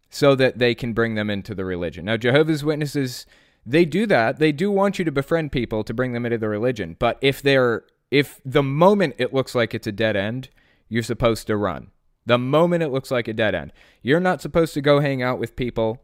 [0.08, 2.04] so that they can bring them into the religion.
[2.04, 3.26] Now, Jehovah's Witnesses,
[3.64, 4.38] they do that.
[4.38, 6.94] They do want you to befriend people to bring them into the religion.
[7.00, 10.48] But if they're if the moment it looks like it's a dead end,
[10.88, 11.90] you're supposed to run.
[12.24, 15.38] The moment it looks like a dead end, you're not supposed to go hang out
[15.38, 16.02] with people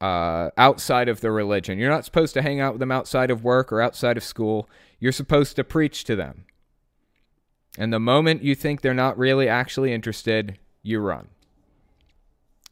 [0.00, 1.78] uh, outside of the religion.
[1.78, 4.68] You're not supposed to hang out with them outside of work or outside of school.
[4.98, 6.44] You're supposed to preach to them.
[7.78, 11.28] And the moment you think they're not really actually interested, you run.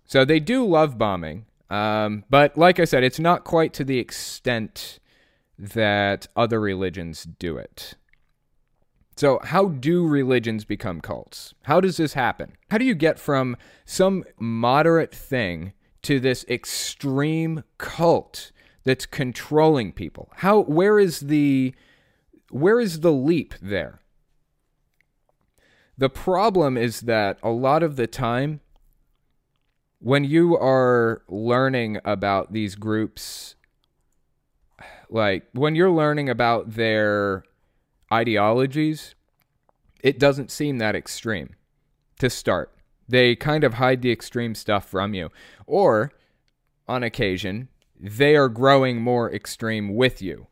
[0.04, 1.46] So they do love bombing.
[1.70, 4.98] Um, but like I said, it's not quite to the extent
[5.58, 7.94] that other religions do it.
[9.16, 11.54] So, how do religions become cults?
[11.64, 12.56] How does this happen?
[12.70, 15.72] How do you get from some moderate thing
[16.02, 18.52] to this extreme cult
[18.84, 20.30] that's controlling people?
[20.36, 21.74] How where is the
[22.50, 24.00] where is the leap there?
[25.98, 28.60] The problem is that a lot of the time
[29.98, 33.54] when you are learning about these groups
[35.08, 37.44] like when you're learning about their
[38.12, 39.14] ideologies,
[40.02, 41.56] it doesn't seem that extreme
[42.18, 42.72] to start.
[43.08, 45.30] They kind of hide the extreme stuff from you.
[45.66, 46.12] Or,
[46.86, 50.46] on occasion, they are growing more extreme with you.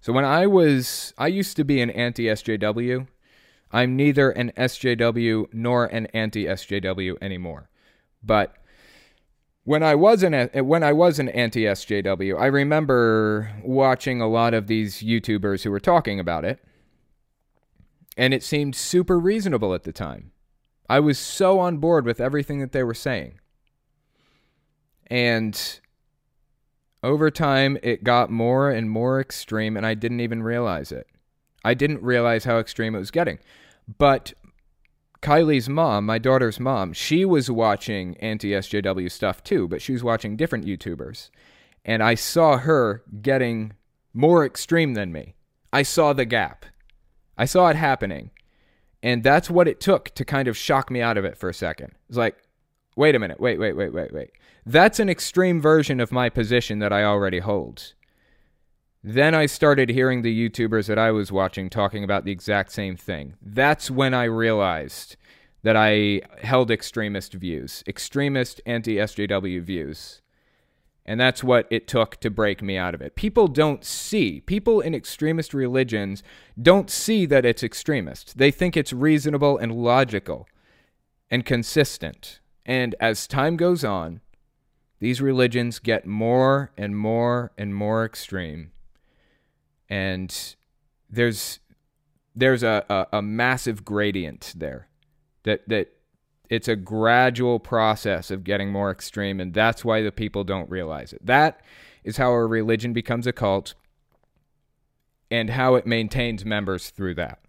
[0.00, 3.08] So when I was, I used to be an anti SJW.
[3.72, 7.68] I'm neither an SJW nor an anti SJW anymore.
[8.22, 8.56] But
[9.64, 14.54] when I was an when I was an anti SJW, I remember watching a lot
[14.54, 16.60] of these YouTubers who were talking about it
[18.16, 20.32] and it seemed super reasonable at the time.
[20.88, 23.40] I was so on board with everything that they were saying.
[25.08, 25.80] And
[27.02, 31.06] over time, it got more and more extreme, and I didn't even realize it.
[31.64, 33.38] I didn't realize how extreme it was getting.
[33.98, 34.32] But
[35.22, 40.04] Kylie's mom, my daughter's mom, she was watching anti SJW stuff too, but she was
[40.04, 41.30] watching different YouTubers.
[41.84, 43.72] And I saw her getting
[44.12, 45.34] more extreme than me.
[45.72, 46.66] I saw the gap.
[47.36, 48.30] I saw it happening.
[49.02, 51.54] And that's what it took to kind of shock me out of it for a
[51.54, 51.92] second.
[52.08, 52.36] It's like,
[52.96, 54.30] wait a minute, wait, wait, wait, wait, wait.
[54.64, 57.94] That's an extreme version of my position that I already hold.
[59.04, 62.96] Then I started hearing the YouTubers that I was watching talking about the exact same
[62.96, 63.34] thing.
[63.40, 65.16] That's when I realized
[65.62, 70.22] that I held extremist views, extremist anti SJW views.
[71.08, 73.14] And that's what it took to break me out of it.
[73.14, 76.24] People don't see, people in extremist religions
[76.60, 78.36] don't see that it's extremist.
[78.38, 80.48] They think it's reasonable and logical
[81.30, 82.40] and consistent.
[82.64, 84.20] And as time goes on,
[84.98, 88.72] these religions get more and more and more extreme.
[89.88, 90.56] And
[91.08, 91.60] there's
[92.34, 94.88] there's a, a, a massive gradient there
[95.44, 95.95] that that
[96.50, 101.12] it's a gradual process of getting more extreme, and that's why the people don't realize
[101.12, 101.24] it.
[101.24, 101.60] That
[102.04, 103.74] is how a religion becomes a cult
[105.30, 107.40] and how it maintains members through that.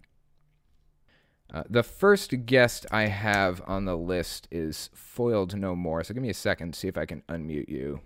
[1.52, 6.04] Uh, the first guest I have on the list is Foiled No More.
[6.04, 8.00] So give me a second, see if I can unmute you.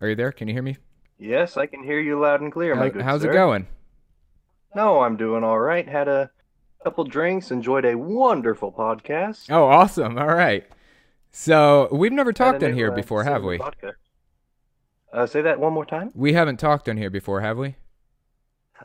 [0.00, 0.30] Are you there?
[0.30, 0.76] Can you hear me?
[1.18, 3.30] Yes, I can hear you loud and clear, How, how's sir.
[3.30, 3.66] it going?
[4.76, 5.88] No, I'm doing all right.
[5.88, 6.30] Had a
[6.84, 9.50] couple drinks, enjoyed a wonderful podcast.
[9.50, 10.18] Oh, awesome.
[10.18, 10.66] All right.
[11.30, 13.60] So we've never talked on here uh, before, have we?
[15.12, 16.10] Uh, say that one more time.
[16.14, 17.76] We haven't talked on here before, have we?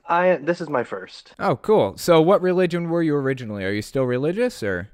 [0.08, 1.34] I this is my first.
[1.39, 1.97] Oh, cool.
[1.97, 3.63] So what religion were you originally?
[3.63, 4.89] Are you still religious or?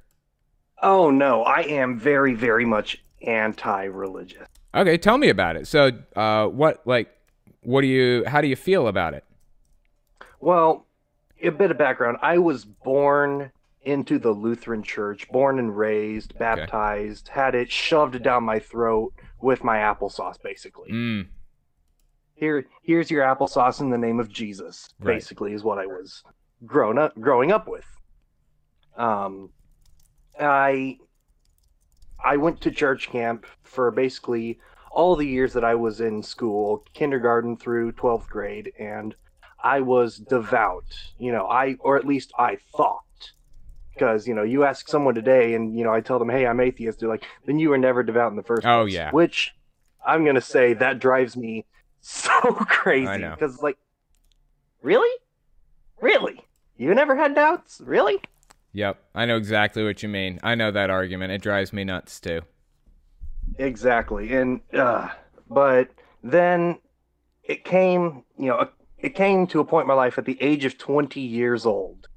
[0.81, 4.47] Oh no, I am very, very much anti-religious.
[4.75, 5.67] Okay, tell me about it.
[5.67, 7.09] So, uh, what like,
[7.61, 8.23] what do you?
[8.27, 9.23] How do you feel about it?
[10.39, 10.85] Well,
[11.41, 12.17] a bit of background.
[12.21, 13.51] I was born
[13.83, 19.63] into the Lutheran Church, born and raised, baptized, had it shoved down my throat with
[19.63, 20.91] my applesauce, basically.
[20.91, 21.27] Mm.
[22.35, 24.89] Here, here's your applesauce in the name of Jesus.
[24.99, 25.15] Right.
[25.15, 26.23] Basically, is what I was
[26.65, 27.85] grown up, growing up with.
[28.97, 29.49] Um,
[30.39, 30.97] I,
[32.23, 34.59] I went to church camp for basically
[34.91, 39.15] all the years that I was in school, kindergarten through twelfth grade, and
[39.63, 40.85] I was devout.
[41.17, 43.03] You know, I or at least I thought.
[43.93, 46.59] Because you know, you ask someone today, and you know, I tell them, "Hey, I'm
[46.61, 49.11] atheist." They're like, "Then you were never devout in the first Oh, place." yeah.
[49.11, 49.53] Which
[50.05, 51.65] I'm gonna say that drives me
[52.01, 53.17] so crazy.
[53.27, 53.77] Because like,
[54.81, 55.09] really,
[56.01, 56.39] really,
[56.77, 58.21] you never had doubts, really?
[58.71, 59.03] Yep.
[59.15, 60.39] I know exactly what you mean.
[60.43, 61.33] I know that argument.
[61.33, 62.41] It drives me nuts too.
[63.57, 64.33] Exactly.
[64.33, 65.09] And uh,
[65.49, 65.89] but
[66.23, 66.77] then
[67.43, 68.69] it came, you know,
[69.01, 72.07] it came to a point in my life at the age of 20 years old.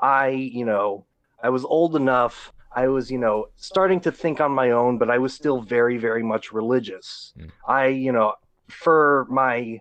[0.00, 1.06] I, you know,
[1.42, 2.52] I was old enough.
[2.74, 5.96] I was, you know, starting to think on my own, but I was still very,
[5.96, 7.32] very much religious.
[7.38, 7.50] Mm.
[7.66, 8.34] I, you know,
[8.68, 9.80] for my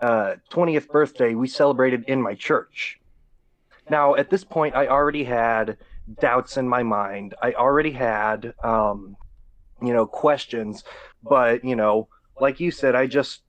[0.00, 3.00] uh, 20th birthday, we celebrated in my church.
[3.90, 5.76] Now, at this point, I already had
[6.20, 7.34] doubts in my mind.
[7.42, 9.16] I already had, um,
[9.82, 10.84] you know, questions,
[11.22, 12.08] but, you know,
[12.40, 13.43] like you said, I just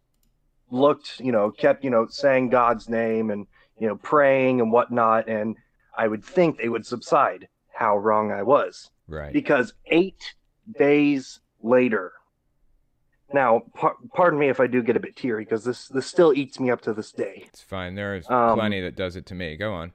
[0.71, 3.47] looked, you know, kept, you know, saying God's name and,
[3.79, 5.55] you know, praying and whatnot, and
[5.97, 7.47] I would think they would subside.
[7.73, 8.89] How wrong I was.
[9.07, 9.33] Right.
[9.33, 10.33] Because eight
[10.79, 12.13] days later,
[13.33, 16.31] now, par- pardon me if I do get a bit teary, because this this still
[16.31, 17.43] eats me up to this day.
[17.47, 17.95] It's fine.
[17.95, 19.57] There's Um, plenty that does it to me.
[19.57, 19.91] Go on.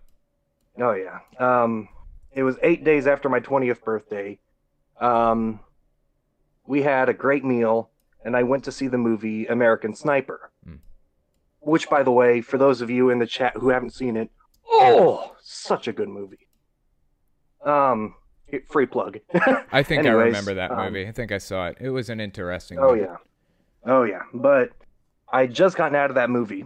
[0.78, 1.20] Oh yeah.
[1.38, 1.88] Um,
[2.32, 4.38] it was eight days after my twentieth birthday.
[5.00, 5.60] Um,
[6.66, 7.88] we had a great meal,
[8.24, 10.50] and I went to see the movie American Sniper.
[10.64, 10.76] Hmm.
[11.60, 14.30] Which, by the way, for those of you in the chat who haven't seen it,
[14.66, 16.48] oh, such a good movie.
[17.64, 18.14] Um,
[18.68, 19.18] free plug.
[19.72, 21.06] I think I remember that um, movie.
[21.06, 21.76] I think I saw it.
[21.80, 23.02] It was an interesting Oh movie.
[23.02, 23.16] yeah,
[23.84, 24.22] oh yeah.
[24.32, 24.70] But
[25.30, 26.64] I just gotten out of that movie,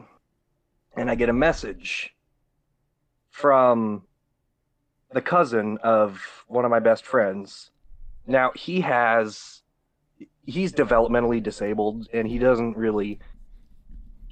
[0.97, 2.15] and I get a message
[3.31, 4.03] from
[5.13, 7.71] the cousin of one of my best friends.
[8.27, 9.63] Now he has,
[10.47, 13.19] he's developmentally disabled, and he doesn't really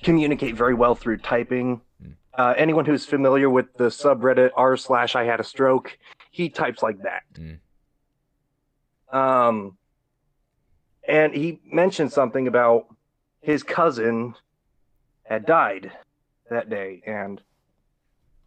[0.02, 1.80] communicate very well through typing.
[2.02, 2.10] Hmm.
[2.34, 5.98] Uh, anyone who's familiar with the subreddit r slash I had a stroke,
[6.30, 7.22] he types like that.
[7.34, 7.58] Mm.
[9.12, 9.76] Um,
[11.06, 12.86] and he mentioned something about
[13.42, 14.34] his cousin
[15.24, 15.92] had died
[16.48, 17.40] that day, and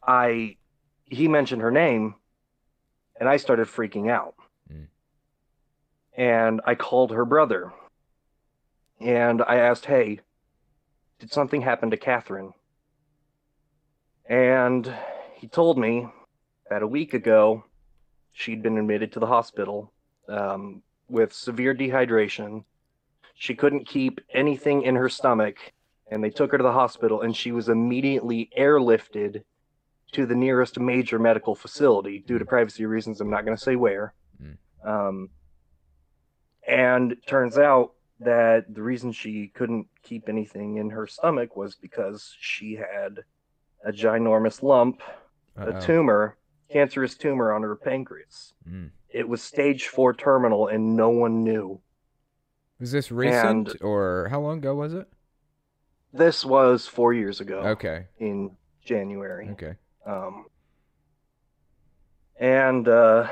[0.05, 0.57] I,
[1.05, 2.15] he mentioned her name,
[3.19, 4.35] and I started freaking out.
[6.17, 7.73] And I called her brother,
[9.01, 10.21] and I asked, "Hey,
[11.19, 12.53] did something happen to Catherine?"
[14.27, 14.91] And
[15.35, 16.07] he told me
[16.69, 17.65] that a week ago
[18.31, 19.91] she'd been admitted to the hospital
[20.27, 22.63] um, with severe dehydration.
[23.35, 25.57] She couldn't keep anything in her stomach,
[26.09, 29.43] and they took her to the hospital, and she was immediately airlifted
[30.13, 33.19] to the nearest major medical facility due to privacy reasons.
[33.19, 34.13] I'm not going to say where.
[34.41, 34.57] Mm.
[34.85, 35.29] Um,
[36.67, 41.75] and it turns out that the reason she couldn't keep anything in her stomach was
[41.75, 43.19] because she had
[43.83, 45.01] a ginormous lump,
[45.57, 45.81] a Uh-oh.
[45.81, 46.37] tumor,
[46.69, 48.53] cancerous tumor on her pancreas.
[48.67, 48.89] Mm.
[49.09, 51.79] It was stage four terminal, and no one knew.
[52.79, 55.07] Was this recent And- or how long ago was it?
[56.13, 58.07] This was four years ago Okay.
[58.19, 59.49] in January.
[59.51, 59.75] Okay.
[60.05, 60.45] Um,
[62.39, 63.27] and uh,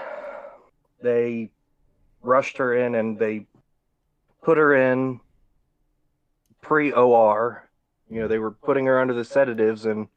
[1.01, 1.51] they
[2.23, 3.45] rushed her in and they
[4.43, 5.19] put her in
[6.61, 7.69] pre OR.
[8.09, 10.07] You know, they were putting her under the sedatives, and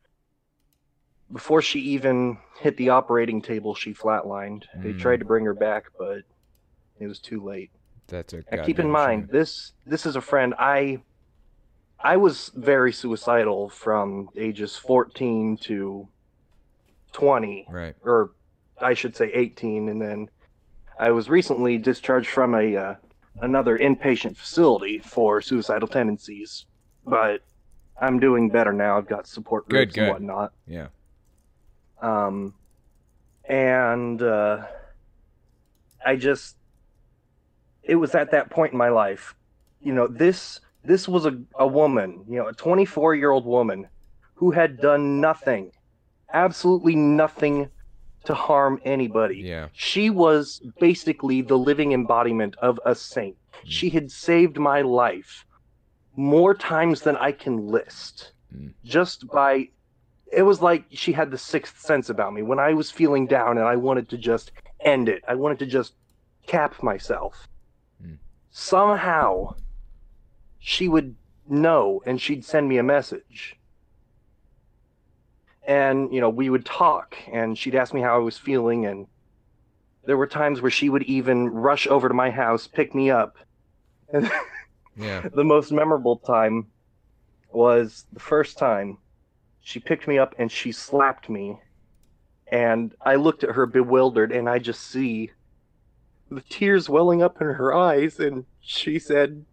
[1.32, 4.64] before she even hit the operating table, she flatlined.
[4.82, 4.98] They Mm.
[4.98, 6.22] tried to bring her back, but
[7.00, 7.70] it was too late.
[8.08, 9.28] That's a keep in mind shame.
[9.32, 11.02] this this is a friend I
[11.98, 16.08] I was very suicidal from ages 14 to
[17.12, 17.96] 20 Right.
[18.02, 18.32] or
[18.80, 20.28] I should say 18 and then
[20.98, 22.94] I was recently discharged from a uh,
[23.42, 26.66] another inpatient facility for suicidal tendencies
[27.04, 27.42] but
[28.00, 30.02] I'm doing better now I've got support Good, groups good.
[30.04, 30.88] and whatnot Yeah.
[32.00, 32.54] um,
[33.48, 34.64] and uh,
[36.04, 36.56] I just,
[37.82, 39.34] it was at that point in my life,
[39.80, 43.88] you know, this this was a, a woman, you know, a 24 year old woman
[44.34, 45.72] who had done nothing,
[46.32, 47.68] absolutely nothing
[48.26, 49.36] to harm anybody.
[49.38, 49.68] Yeah.
[49.72, 53.36] She was basically the living embodiment of a saint.
[53.64, 55.44] She had saved my life
[56.16, 58.72] more times than I can list Mm.
[58.84, 59.68] just by
[60.32, 63.58] it was like she had the sixth sense about me when I was feeling down
[63.58, 65.22] and I wanted to just end it.
[65.28, 65.94] I wanted to just
[66.46, 67.48] cap myself.
[68.00, 68.14] Hmm.
[68.50, 69.54] Somehow,
[70.58, 71.14] she would
[71.48, 73.56] know and she'd send me a message.
[75.66, 78.86] And, you know, we would talk and she'd ask me how I was feeling.
[78.86, 79.06] And
[80.04, 83.36] there were times where she would even rush over to my house, pick me up.
[84.12, 84.30] And
[84.96, 85.28] Yeah.
[85.34, 86.68] the most memorable time
[87.52, 88.98] was the first time
[89.60, 91.58] she picked me up and she slapped me.
[92.46, 95.32] And I looked at her bewildered and I just see
[96.30, 98.20] the tears welling up in her eyes.
[98.20, 99.44] And she said,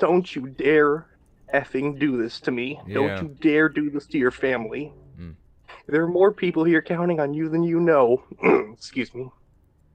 [0.00, 1.06] Don't you dare
[1.54, 2.80] effing do this to me.
[2.86, 2.94] Yeah.
[2.94, 4.92] Don't you dare do this to your family.
[5.86, 8.22] There are more people here counting on you than you know.
[8.72, 9.28] Excuse me.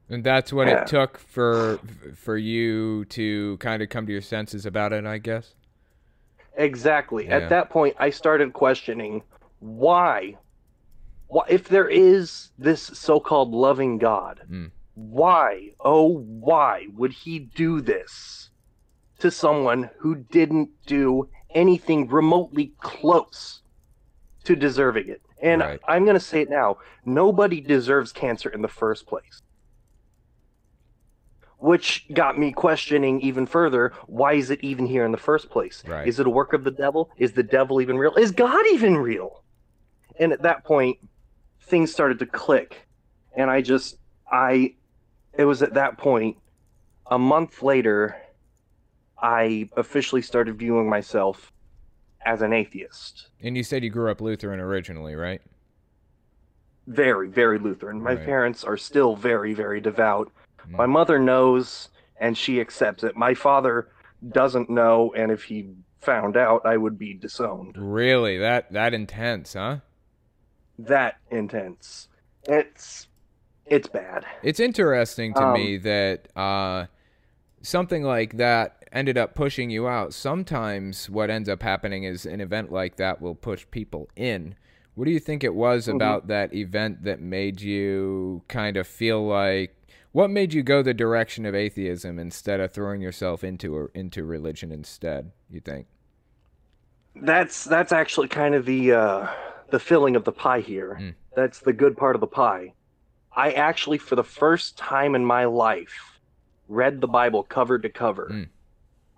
[0.09, 0.81] And that's what Yeah.
[0.81, 1.79] it took for
[2.15, 5.53] for you to kind of come to your senses about it, I guess.
[6.55, 7.25] Exactly.
[7.25, 7.37] Yeah.
[7.37, 9.23] At that point, I started questioning
[9.59, 10.37] why,
[11.27, 14.71] why, if there is this so-called loving God, Mm.
[14.95, 18.49] why, oh, why would He do this
[19.19, 23.61] to someone who didn't do anything remotely close
[24.45, 25.21] to deserving it?
[25.41, 25.79] And Right.
[25.87, 29.41] I'm going to say it now: nobody deserves cancer in the first place.
[31.57, 35.83] Which got me questioning even further why is it even here in the first place?
[35.85, 36.07] Right.
[36.07, 37.09] Is it a work of the devil?
[37.17, 38.13] Is the devil even real?
[38.15, 39.43] Is God even real?
[40.19, 40.97] And at that point,
[41.61, 42.87] things started to click.
[43.35, 43.97] And I just,
[44.31, 44.75] I,
[45.37, 46.37] it was at that point,
[47.07, 48.17] a month later,
[49.21, 51.51] I officially started viewing myself
[52.25, 53.27] as an atheist.
[53.41, 55.41] And you said you grew up Lutheran originally, right?
[56.87, 58.01] Very, very Lutheran.
[58.01, 58.25] My Right.
[58.25, 60.31] parents are still very, very devout.
[60.67, 60.77] Mm.
[60.77, 61.89] My mother knows
[62.19, 63.15] and she accepts it.
[63.15, 63.89] My father
[64.31, 65.69] doesn't know, and if he
[66.01, 67.75] found out, I would be disowned.
[67.77, 68.37] Really?
[68.37, 69.77] That that intense, huh?
[70.77, 72.09] That intense.
[72.43, 73.07] It's
[73.65, 74.25] it's bad.
[74.43, 76.87] It's interesting to Um, me that uh,
[77.61, 80.13] something like that ended up pushing you out.
[80.13, 84.55] Sometimes what ends up happening is an event like that will push people in.
[84.95, 85.95] What do you think it was Mhm.
[85.95, 89.75] about that event that made you kind of feel like
[90.11, 94.71] what made you go the direction of atheism instead of throwing yourself into into religion
[94.71, 95.85] instead, you think?
[97.15, 99.27] That's that's actually kind of the uh,
[99.69, 100.97] the filling of the pie here.
[100.99, 101.13] Mm.
[101.35, 102.73] That's the good part of the pie.
[103.35, 106.19] I actually, for the first time in my life,
[106.67, 108.29] read the Bible cover to cover.
[108.31, 108.47] Mm.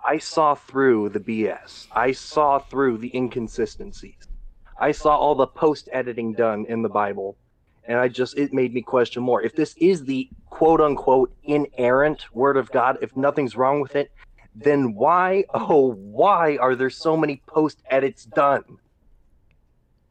[0.05, 1.87] I saw through the BS.
[1.91, 4.27] I saw through the inconsistencies.
[4.79, 7.37] I saw all the post editing done in the Bible,
[7.83, 9.41] and I just it made me question more.
[9.41, 14.11] If this is the quote unquote inerrant Word of God, if nothing's wrong with it,
[14.55, 18.63] then why, oh, why are there so many post edits done?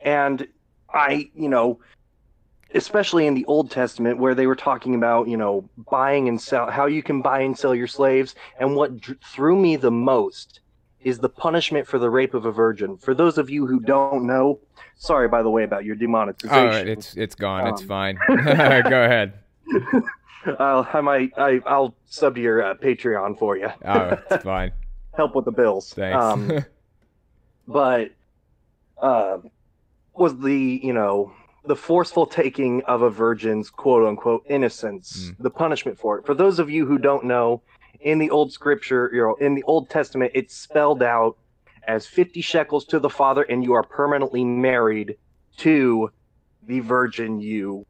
[0.01, 0.47] And
[0.93, 1.80] I, you know,
[2.75, 6.71] especially in the Old Testament where they were talking about, you know, buying and sell,
[6.71, 8.35] how you can buy and sell your slaves.
[8.59, 10.61] And what dr- threw me the most
[11.01, 12.97] is the punishment for the rape of a virgin.
[12.99, 14.61] For those of you who don't know,
[14.97, 16.57] sorry, by the way, about your demonetization.
[16.59, 17.66] All right, it's it's gone.
[17.68, 18.18] it's Um, fine.
[18.29, 18.35] Go
[19.05, 19.35] ahead.
[20.59, 23.68] I'll, I might, I, I'll sub to your uh, Patreon for you.
[23.85, 24.73] Oh, it's fine.
[25.14, 25.93] Help with the bills.
[25.93, 26.16] Thanks.
[26.23, 26.64] Um,
[27.68, 28.11] but
[29.01, 29.39] uh,
[30.14, 31.33] was the you know
[31.65, 35.37] the forceful taking of a virgin's quote unquote innocence Mm.
[35.43, 37.63] the punishment for it for those of you who don't know
[38.01, 41.37] in the old scripture you know in the old testament it's spelled out
[41.87, 45.17] as 50 shekels to the father and you are permanently married
[45.59, 46.11] to
[46.67, 47.85] the virgin you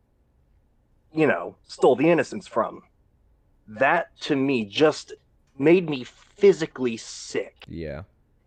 [1.12, 2.82] you know stole the innocence from
[3.68, 5.12] that to me just
[5.58, 8.02] made me physically sick yeah.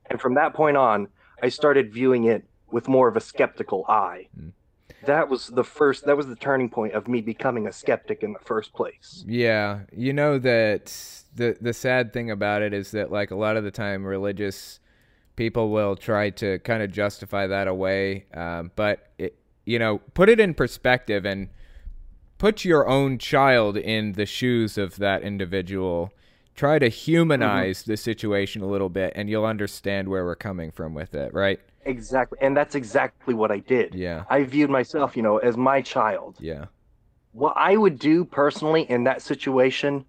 [0.10, 1.08] and from that point on,
[1.42, 4.28] I started viewing it with more of a skeptical eye.
[4.40, 4.52] Mm.
[5.06, 8.34] That was the first, that was the turning point of me becoming a skeptic in
[8.34, 9.24] the first place.
[9.28, 10.86] Yeah, you know that
[11.36, 14.80] the the sad thing about it is that like a lot of the time religious
[15.36, 19.36] people will try to kind of justify that away, um, but it,
[19.66, 21.50] you know, put it in perspective and
[22.38, 26.14] put your own child in the shoes of that individual.
[26.56, 30.94] Try to humanize the situation a little bit, and you'll understand where we're coming from
[30.94, 31.60] with it, right?
[31.86, 32.38] Exactly.
[32.42, 33.94] And that's exactly what I did.
[33.94, 36.38] Yeah, I viewed myself, you know, as my child.
[36.40, 36.66] yeah,
[37.34, 40.06] What I would do personally in that situation,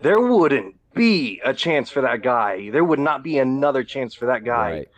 [0.00, 2.70] there wouldn't be a chance for that guy.
[2.70, 4.88] There would not be another chance for that guy right,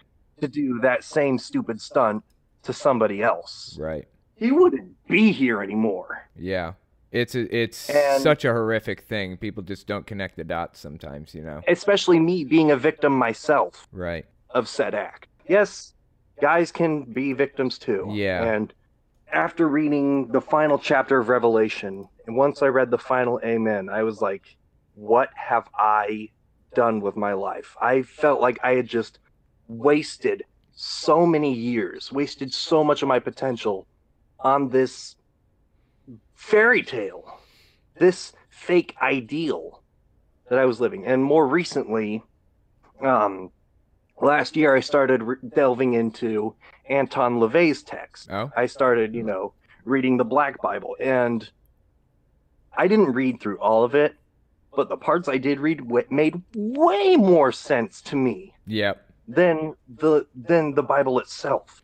[0.41, 2.25] to do that same stupid stunt
[2.62, 3.77] to somebody else.
[3.81, 4.07] right.
[4.37, 6.27] He wouldn't be here anymore.
[6.37, 6.72] Yeah.
[7.12, 9.37] It's a, it's And- such a horrific thing.
[9.37, 11.62] People just don't connect the dots sometimes, you know.
[11.68, 13.87] Especially me being a victim myself.
[13.93, 14.27] Right.
[14.51, 15.29] of said act.
[15.49, 15.93] Yes,
[16.41, 18.09] guys can be victims too.
[18.11, 18.43] Yeah.
[18.43, 18.72] And
[19.32, 24.03] after reading the final chapter of Revelation, and once I read the final Amen, I
[24.03, 24.57] was like,
[24.95, 26.30] what have I
[26.74, 27.76] done with my life?
[27.80, 29.18] I felt like I had just
[29.68, 33.87] wasted so many years, wasted so much of my potential
[34.41, 35.16] on this
[36.35, 37.39] fairy tale,
[37.99, 39.82] this fake ideal
[40.49, 41.07] that I was living.
[41.07, 42.22] And more recently,
[43.01, 43.51] um,
[44.21, 46.55] last year I started re- delving into
[46.89, 48.31] Anton LaVey's text.
[48.31, 48.51] Oh.
[48.57, 49.53] I started, you know,
[49.85, 51.49] reading the Black Bible, and
[52.77, 54.15] I didn't read through all of it,
[54.75, 59.05] but the parts I did read w- made way more sense to me Yep.
[59.29, 61.83] than the than the Bible itself.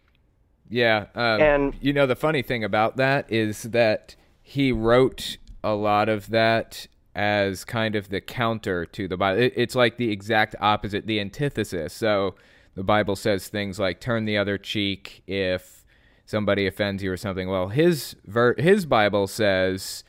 [0.68, 1.06] Yeah.
[1.14, 6.08] Um, And- you know, the funny thing about that is that he wrote a lot
[6.08, 9.42] of that as kind of the counter to the Bible.
[9.42, 11.92] It, it's like the exact opposite, the antithesis.
[11.92, 12.34] So
[12.74, 15.84] the Bible says things like "turn the other cheek" if
[16.24, 17.48] somebody offends you or something.
[17.48, 20.04] Well, his ver- his Bible says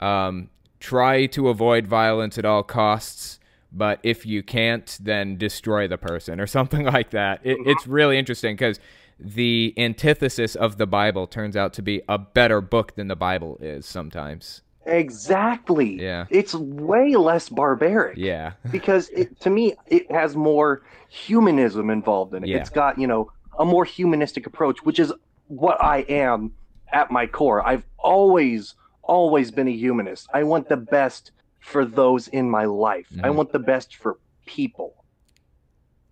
[0.00, 0.48] um,
[0.80, 3.38] try to avoid violence at all costs,
[3.70, 7.40] but if you can't, then destroy the person or something like that.
[7.44, 8.80] It, it's really interesting because
[9.20, 13.58] the antithesis of the Bible turns out to be a better book than the Bible
[13.60, 14.62] is sometimes.
[14.88, 16.00] Exactly.
[16.02, 16.26] Yeah.
[16.30, 18.16] It's way less barbaric.
[18.16, 18.52] Yeah.
[18.72, 22.48] because it, to me it has more humanism involved in it.
[22.50, 22.58] Yeah.
[22.58, 25.12] It's got you know a more humanistic approach, which is
[25.48, 26.52] what I am
[26.92, 27.66] at my core.
[27.66, 30.28] I've always always been a humanist.
[30.34, 33.08] I want the best for those in my life.
[33.22, 33.34] I Mhm.
[33.34, 34.94] want the best for people.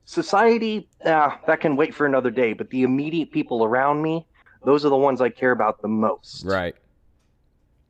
[0.04, 2.52] Society, ah, that can wait for another day.
[2.52, 4.26] But the immediate people around me,
[4.64, 6.74] those are the ones I care about the most Right.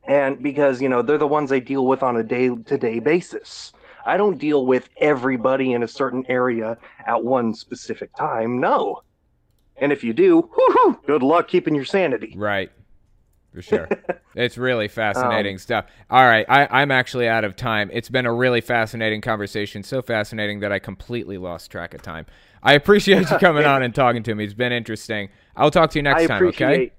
[0.07, 3.73] And because you know they're the ones I deal with on a day-to-day basis.
[4.05, 8.59] I don't deal with everybody in a certain area at one specific time.
[8.59, 9.01] No,
[9.77, 10.49] and if you do,
[11.05, 12.33] good luck keeping your sanity.
[12.35, 12.71] Right.
[13.53, 13.89] For sure.
[14.35, 15.85] it's really fascinating um, stuff.
[16.09, 16.45] All right.
[16.47, 17.89] I, I'm actually out of time.
[17.91, 19.83] It's been a really fascinating conversation.
[19.83, 22.25] So fascinating that I completely lost track of time.
[22.61, 24.43] I appreciate you coming on and talking to me.
[24.43, 25.29] It's been interesting.
[25.55, 26.91] I'll talk to you next I time, okay?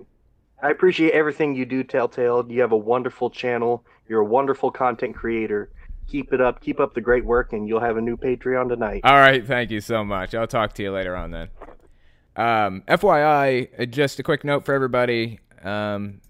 [0.63, 2.45] I appreciate everything you do, Telltale.
[2.49, 3.85] You have a wonderful channel.
[4.09, 5.71] You're a wonderful content creator.
[6.09, 6.61] Keep it up.
[6.61, 9.03] Keep up the great work, and you'll have a new Patreon tonight.
[9.05, 9.47] All right.
[9.47, 10.35] Thank you so much.
[10.35, 11.49] I'll talk to you later on then.
[12.35, 15.41] Um, FYI, uh, just a quick note for everybody.
[15.63, 16.21] Um,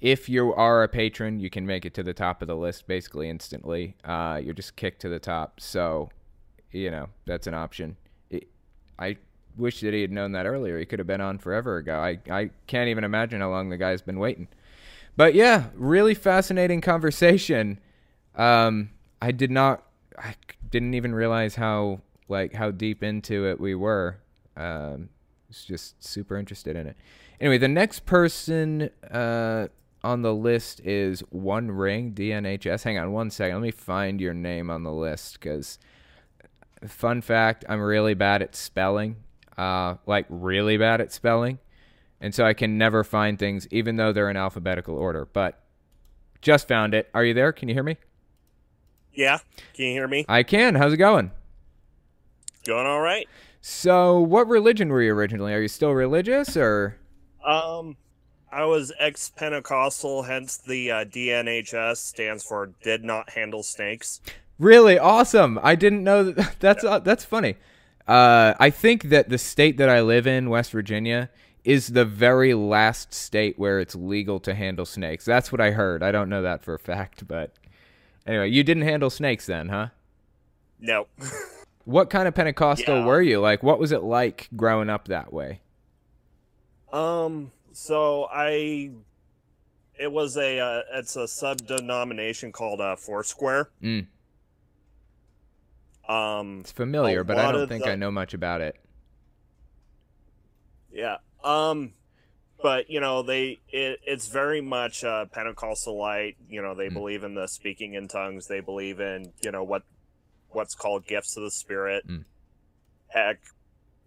[0.00, 2.86] if you are a patron, you can make it to the top of the list
[2.86, 3.96] basically instantly.
[4.04, 5.60] Uh, you're just kicked to the top.
[5.60, 6.10] So,
[6.72, 7.96] you know, that's an option.
[8.30, 8.48] It,
[8.98, 9.18] I
[9.56, 10.78] wish that he had known that earlier.
[10.78, 11.98] He could have been on forever ago.
[11.98, 14.48] I, I can't even imagine how long the guy's been waiting.
[15.16, 17.78] But yeah, really fascinating conversation.
[18.34, 18.90] Um,
[19.20, 19.84] I did not,
[20.18, 20.34] I
[20.70, 24.18] didn't even realize how like how deep into it we were.
[24.56, 25.10] Um,
[25.48, 26.96] was just super interested in it.
[27.40, 29.68] Anyway, the next person uh,
[30.02, 32.82] on the list is One Ring DNHS.
[32.82, 33.56] Hang on one second.
[33.56, 35.78] Let me find your name on the list because,
[36.86, 39.16] fun fact, I'm really bad at spelling.
[39.56, 41.58] Uh, like really bad at spelling,
[42.20, 45.28] and so I can never find things, even though they're in alphabetical order.
[45.32, 45.62] But
[46.40, 47.08] just found it.
[47.14, 47.52] Are you there?
[47.52, 47.96] Can you hear me?
[49.12, 49.38] Yeah,
[49.74, 50.24] can you hear me?
[50.28, 50.74] I can.
[50.74, 51.30] How's it going?
[52.64, 53.28] Going all right.
[53.60, 55.52] So, what religion were you originally?
[55.52, 56.96] Are you still religious or?
[57.44, 57.96] Um,
[58.50, 64.20] I was ex-Pentecostal, hence the uh, DNHS stands for Did Not Handle Snakes.
[64.58, 65.58] Really awesome.
[65.62, 66.56] I didn't know that.
[66.60, 67.56] That's uh, that's funny.
[68.08, 71.30] Uh, I think that the state that I live in, West Virginia,
[71.64, 75.24] is the very last state where it's legal to handle snakes.
[75.24, 76.02] That's what I heard.
[76.02, 77.52] I don't know that for a fact, but
[78.26, 79.88] anyway, you didn't handle snakes then, huh?
[80.80, 81.06] No.
[81.84, 83.04] What kind of Pentecostal Yeah.
[83.06, 83.40] were you?
[83.40, 85.60] Like, what was it like growing up that way?
[86.92, 88.90] um, so I,
[89.98, 93.70] it was a, uh, it's a sub-denomination called uh, Foursquare.
[93.82, 94.06] Mm,
[96.08, 98.76] Um, it's familiar, but I don't think the- I know much about it.
[100.92, 101.16] Yeah.
[101.42, 101.94] Um
[102.62, 106.94] but you know, they it, it's very much uh Pentecostalite, you know, they Mm.
[106.94, 109.82] believe in the speaking in tongues, they believe in, you know, what
[110.50, 112.06] what's called gifts of the spirit.
[112.06, 112.24] Mm.
[113.08, 113.40] Heck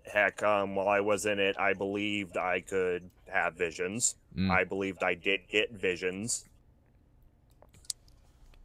[0.05, 4.15] heck um while I was in it, I believed I could have visions.
[4.37, 4.51] Mm.
[4.51, 6.45] I believed I did get visions.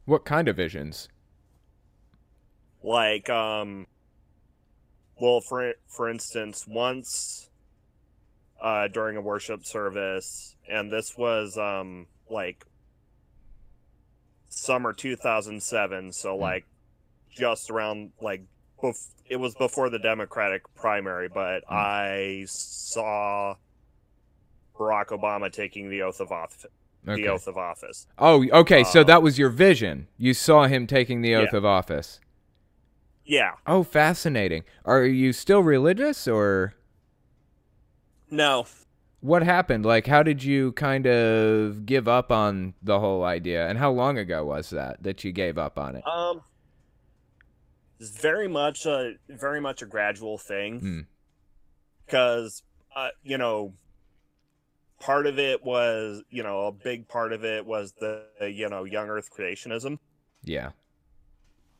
[0.05, 1.09] What kind of visions?
[2.83, 3.87] Like um
[5.19, 7.49] well for for instance, once
[8.61, 12.65] uh during a worship service and this was um like
[14.49, 16.65] summer 2007 so like
[17.31, 18.43] just around like
[18.83, 23.55] bef- it was before the democratic primary but i saw
[24.77, 26.65] Barack Obama taking the oath of office.
[27.07, 27.21] Okay.
[27.21, 28.07] The oath of office.
[28.17, 28.83] Oh, okay.
[28.83, 30.07] so Um, that was your vision.
[30.17, 31.57] You saw him taking the oath Yeah.
[31.59, 32.19] of office.
[33.25, 33.51] Yeah.
[33.67, 34.63] Oh, fascinating.
[34.85, 36.73] Are you still religious or
[38.29, 38.65] No.
[39.19, 39.85] what happened?
[39.85, 43.67] Like, how did you kind of give up on the whole idea?
[43.67, 46.05] And how long ago was that that you gave up on it?
[46.07, 46.41] Um.
[47.99, 50.79] It's very much a very much a gradual thing.
[50.79, 50.99] Hmm.
[52.07, 52.63] because
[52.95, 53.73] uh, you know
[54.99, 58.83] part of it was you know a big part of it was the you know
[58.85, 59.99] young earth creationism
[60.43, 60.71] Yeah.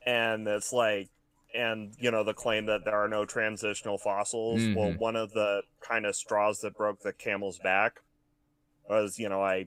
[0.06, 1.10] and it's like
[1.54, 4.97] and you know the claim that there are no transitional fossils well Mhm.
[4.99, 7.99] one of the kind of straws that broke the camel's back
[8.89, 9.66] was you know i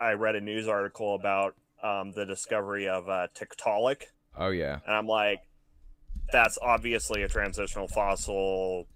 [0.00, 4.04] i read a news article about um, the discovery of uh, tiktaalik
[4.36, 4.80] Oh, yeah.
[4.86, 5.40] and i'm like
[6.32, 8.86] that's obviously a transitional fossil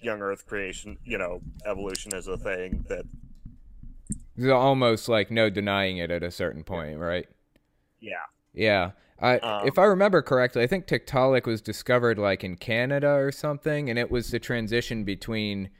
[0.00, 3.04] young earth creation you know evolution is a thing that
[4.36, 7.26] There's almost like no denying it at a certain point, right?
[8.00, 8.24] yeah
[8.54, 8.92] Yeah.
[9.20, 13.32] I, Um, if I remember correctly, I think Tiktaalik was discovered like in Canada or
[13.32, 15.70] something, and it was the transition between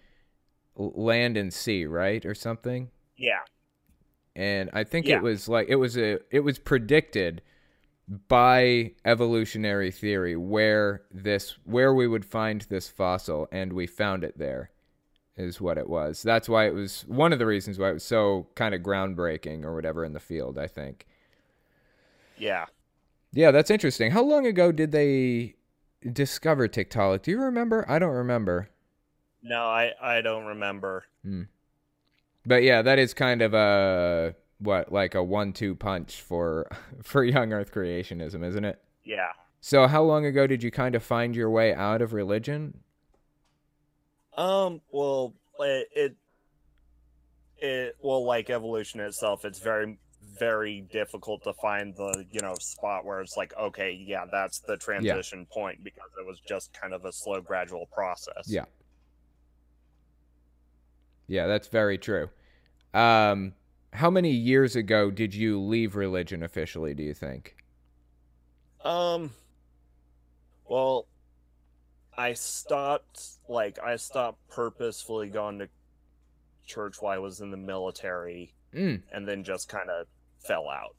[0.76, 2.90] land and sea, right, or something.
[3.16, 3.40] yeah
[4.36, 5.16] And I think Yeah.
[5.16, 7.42] it was like it was a it was predicted
[8.28, 14.38] by evolutionary theory where this where we would find this fossil, and we found it
[14.38, 14.70] there.
[15.36, 16.22] Is what it was.
[16.22, 19.64] That's why it was one of the reasons why it was so kind of groundbreaking
[19.64, 20.58] or whatever in the field.
[20.58, 21.06] I think.
[22.36, 22.66] yeah
[23.32, 24.10] Yeah, that's interesting.
[24.12, 25.54] How long ago did they
[26.12, 27.22] discover Tiktaalik?
[27.22, 27.84] Do you remember?
[27.88, 28.70] I don't remember.
[29.42, 31.04] no i i don't remember
[32.46, 36.66] But yeah, that is kind of a what like a one-two punch for
[37.02, 38.80] for young Earth creationism, isn't it?
[39.04, 42.80] yeah So how long ago did you kind of find your way out of religion?
[44.36, 46.16] um well it, it
[47.58, 49.98] it well like evolution itself it's very
[50.38, 54.76] very difficult to find the you know spot where it's like okay yeah that's the
[54.76, 58.64] transition point because it was just kind of a slow gradual process Yeah.
[61.26, 62.30] Yeah, that's very true.
[62.94, 63.54] Um
[63.92, 67.56] how many years ago did you leave religion officially, do you think?
[68.84, 69.30] Um.
[70.68, 71.06] Well,
[72.16, 73.38] I stopped.
[73.48, 75.68] Like, I stopped purposefully going to
[76.66, 79.02] church while I was in the military, Mm.
[79.10, 80.06] and then just kind of
[80.40, 80.94] fell out.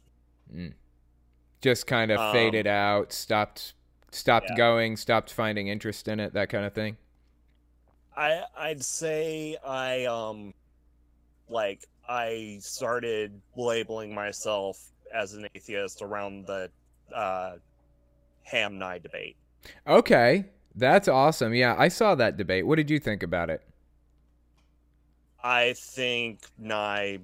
[1.62, 3.74] Just kind of Um, faded out, stopped
[4.12, 4.56] stopped yeah.
[4.56, 6.98] going, stopped finding interest in it, that kind of thing.
[8.16, 10.54] I I'd say I um,
[11.50, 16.72] like I started labeling myself as an atheist around the
[17.14, 17.58] uh,
[18.44, 19.38] ham nye debate.
[19.88, 20.46] Okay.
[20.76, 21.54] That's awesome.
[21.54, 22.66] Yeah, I saw that debate.
[22.66, 23.62] What did you think about it?
[25.44, 27.20] I think Nye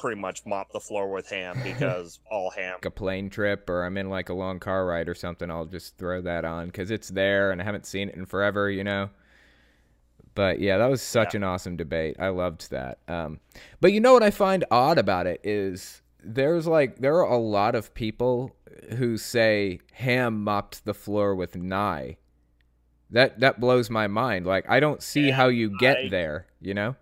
[0.00, 3.84] pretty much mopped the floor with ham because all ham Like a plane trip or
[3.84, 6.90] I'm in like a long car ride or something, I'll just throw that on cuz
[6.90, 9.10] it's there and I haven't seen it in forever, you know.
[10.34, 11.38] But yeah, that was such Yeah.
[11.38, 12.16] an awesome debate.
[12.18, 12.98] I loved that.
[13.08, 13.40] Um
[13.80, 17.38] but you know what I find odd about it is there's like there are a
[17.38, 18.54] lot of people
[18.96, 22.16] who say Ham mopped the floor with Nye.
[23.10, 24.46] That that blows my mind.
[24.46, 26.96] Like I don't see Yeah, how you get I- there, you know?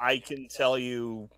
[0.00, 1.30] I can tell you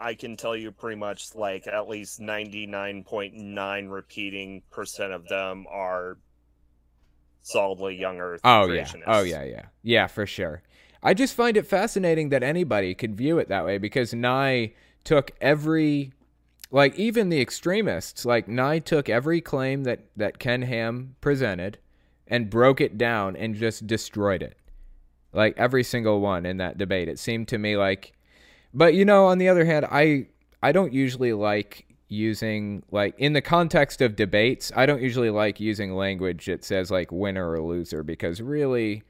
[0.00, 6.16] I can tell you pretty much like at least 99.9 repeating percent of them are
[7.42, 8.90] solidly young earth Oh yeah.
[9.06, 9.66] Oh yeah, yeah.
[9.82, 10.62] Yeah, for sure.
[11.02, 14.72] I just find it fascinating that anybody could view it that way because Nye
[15.04, 16.12] took every
[16.70, 21.78] like even the extremists, like Nye took every claim that that Ken Ham presented
[22.26, 24.56] and broke it down and just destroyed it.
[25.32, 27.08] Like every single one in that debate.
[27.08, 28.12] It seemed to me like
[28.72, 30.26] but you know, on the other hand, I
[30.62, 35.60] I don't usually like using like in the context of debates, I don't usually like
[35.60, 39.04] using language that says like winner or loser because really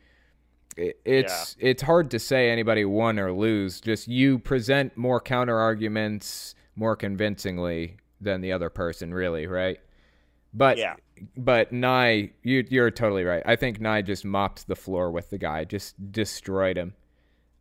[0.77, 3.81] it, it's it's hard to say anybody won or lose.
[3.81, 9.79] Just you present more counter arguments more convincingly than the other person, really, right?
[10.53, 10.97] But Yeah.
[11.37, 13.43] but Nye, you you're totally right.
[13.47, 16.95] I think Nye just mopped the floor with the guy, just destroyed him.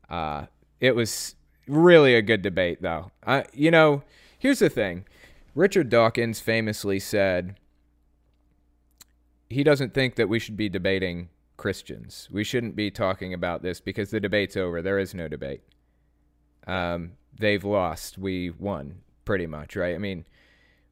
[0.10, 0.46] Uh,
[0.80, 1.36] it was
[1.70, 3.12] really a good debate, though.
[3.26, 4.04] I, you know,
[4.38, 5.06] here's the thing:
[5.56, 7.56] Richard Dawkins famously said
[9.50, 12.28] he doesn't think that we should be debating Christians.
[12.32, 14.82] We shouldn't be talking about this because the debate's over.
[14.82, 15.62] There is no debate.
[16.68, 18.18] Um, they've lost.
[18.18, 19.96] We won, pretty much, right?
[19.96, 20.26] I mean,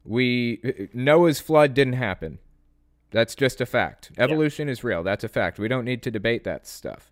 [0.04, 2.38] we Noah's flood didn't happen.
[3.10, 4.10] That's just a fact.
[4.18, 5.02] Evolution is real.
[5.02, 5.58] That's a fact.
[5.58, 7.10] We don't need to debate that stuff.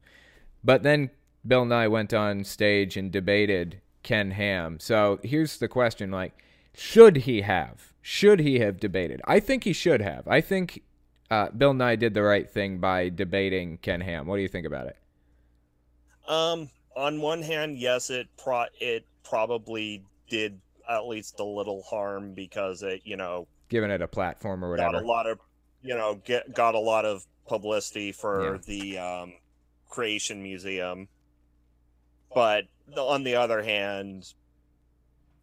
[0.63, 1.11] But then
[1.47, 4.79] Bill Nye went on stage and debated Ken Ham.
[4.81, 6.33] So here's the question: like,
[6.75, 7.93] should he have?
[8.03, 9.21] Should he have debated?
[9.25, 10.27] I think he should have.
[10.29, 10.83] I think
[11.31, 14.27] uh, Bill Nye did the right thing by debating Ken Ham.
[14.27, 14.97] What do you think about it?
[16.29, 22.33] Um, on one hand, yes, it pro it probably did at least a little harm
[22.35, 24.93] because it, you know, Giving it a platform or whatever.
[24.93, 25.41] got a lot of,
[25.83, 28.59] you know, get got a lot of publicity for Yeah.
[28.67, 29.33] the um,
[29.89, 31.09] Creation Museum.
[32.37, 34.35] But on the other hand,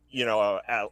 [0.09, 0.87] you know, uh,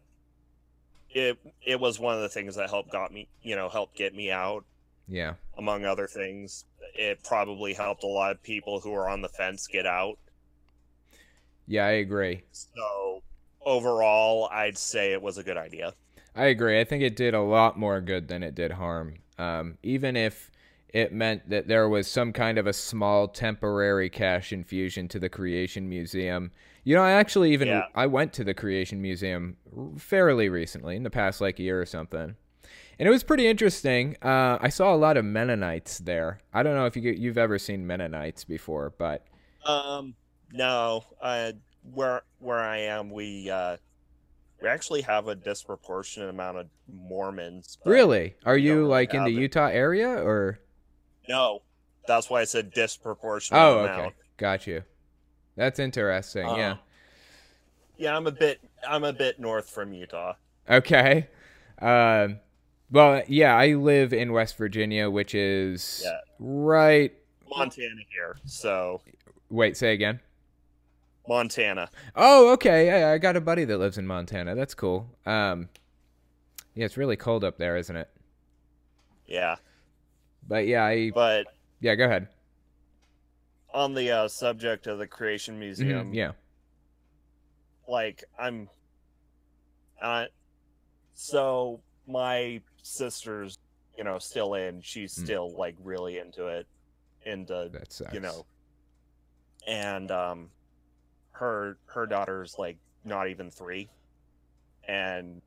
[1.11, 4.15] it it was one of the things that helped got me, you know, helped get
[4.15, 4.65] me out
[5.07, 5.35] Yeah.
[5.57, 6.65] among other things.
[6.95, 10.19] It probably helped a lot of people who were on the fence get out.
[11.67, 12.43] Yeah, I agree.
[12.53, 13.23] So
[13.65, 15.95] overall, I'd say it was a good idea.
[16.35, 16.79] I agree.
[16.79, 19.19] I think it did a lot more good than it did harm.
[19.37, 20.50] Um, even if
[20.93, 25.29] it meant that there was some kind of a small temporary cash infusion to the
[25.29, 26.51] Creation Museum.
[26.83, 27.83] You know, I actually even Yeah.
[27.95, 29.57] I went to the Creation Museum
[29.97, 32.35] fairly recently, in the past like year or something.
[32.99, 34.15] And it was pretty interesting.
[34.21, 36.39] Uh, I saw a lot of Mennonites there.
[36.53, 39.25] I don't know if you, you've ever seen Mennonites before, but
[39.65, 40.15] Um,
[40.51, 41.53] no, uh,
[41.93, 43.77] where where I am, we uh,
[44.61, 47.77] we actually have a disproportionate amount of Mormons.
[47.85, 49.31] really, are you like in the.
[49.31, 50.59] Utah area or?
[51.31, 51.61] No,
[52.07, 54.83] that's why I said disproportionate Oh, okay, got you.
[55.55, 56.45] That's interesting.
[56.45, 56.71] yeah.
[56.73, 56.77] Uh,
[57.97, 60.33] Yeah, I'm a bit I'm a bit north from Utah.
[60.69, 61.27] Okay.
[61.79, 62.39] Um,
[62.91, 66.19] well, yeah, I live in West Virginia, which is Yeah.
[66.39, 67.13] right.
[67.49, 69.01] Montana here, so
[69.49, 70.19] Wait, say again.
[71.27, 71.89] Montana.
[72.15, 72.87] Oh, okay.
[72.87, 74.55] Yeah, I got a buddy that lives in Montana.
[74.55, 75.09] That's cool.
[75.25, 75.69] Um,
[76.73, 78.09] yeah, it's really cold up there, isn't it?
[79.27, 79.57] Yeah,
[80.51, 81.47] But yeah, I but
[81.79, 81.95] yeah.
[81.95, 82.27] Go ahead.
[83.73, 86.33] on the uh, subject of the Creation Mhm, Museum, Yeah.
[87.87, 88.69] like I'm
[90.01, 90.25] uh
[91.13, 93.57] so my sister's
[93.97, 95.23] you know still in she's Mm.
[95.23, 96.67] still like really into it
[97.25, 98.13] into That sucks.
[98.13, 98.45] you know
[99.65, 100.49] and um
[101.31, 103.89] her her daughter's like not even three
[104.85, 105.41] and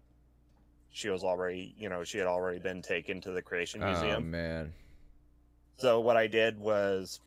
[0.90, 4.22] she was already you know she had already been taken to the creation Museum.
[4.22, 4.72] Oh man.
[5.76, 7.20] So what I did was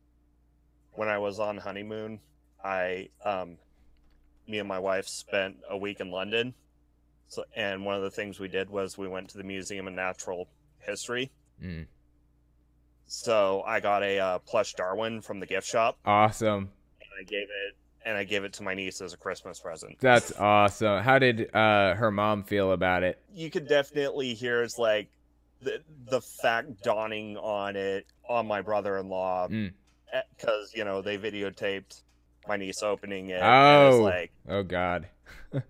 [0.92, 2.20] when I was on honeymoon,
[2.64, 3.56] I um
[4.46, 6.54] me and my wife spent a week in London.
[7.28, 9.94] So and one of the things we did was we went to the Museum of
[9.94, 10.48] Natural
[10.80, 11.30] History.
[11.62, 11.86] Mm.
[13.06, 16.70] So I got a uh, plush Darwin from the gift shop Awesome.
[17.00, 19.96] and I gave it and I gave it to my niece as a Christmas present.
[20.00, 21.02] That's awesome.
[21.02, 23.20] How did uh, her mom feel about it?
[23.34, 25.08] You could definitely hear it's like
[25.60, 29.72] the the fact dawning on it on my brother-in-law Mm.
[30.36, 32.02] because you know they videotaped
[32.46, 33.42] my niece opening it.
[33.42, 34.00] Oh.
[34.02, 35.08] like Oh God.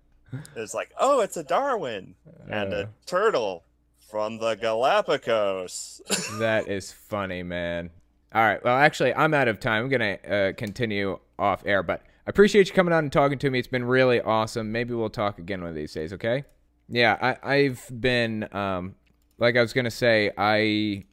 [0.57, 2.15] it's like, oh, it's a Darwin
[2.49, 3.65] and Uh, a turtle
[4.11, 6.01] from the Galapagos.
[6.39, 7.91] That is funny, man.
[8.35, 8.63] All right.
[8.63, 9.85] Well, actually, I'm out of time.
[9.85, 13.51] I'm to uh, continue off air, but I appreciate you coming on and talking to
[13.51, 13.59] me.
[13.59, 14.71] It's been really awesome.
[14.71, 16.45] Maybe we'll talk again one of these days, okay?
[16.89, 18.95] Yeah, I, I've been, um,
[19.39, 21.05] like I was to say, I.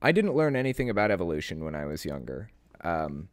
[0.00, 2.50] I didn't learn anything about evolution when I was younger.
[2.84, 3.28] Um,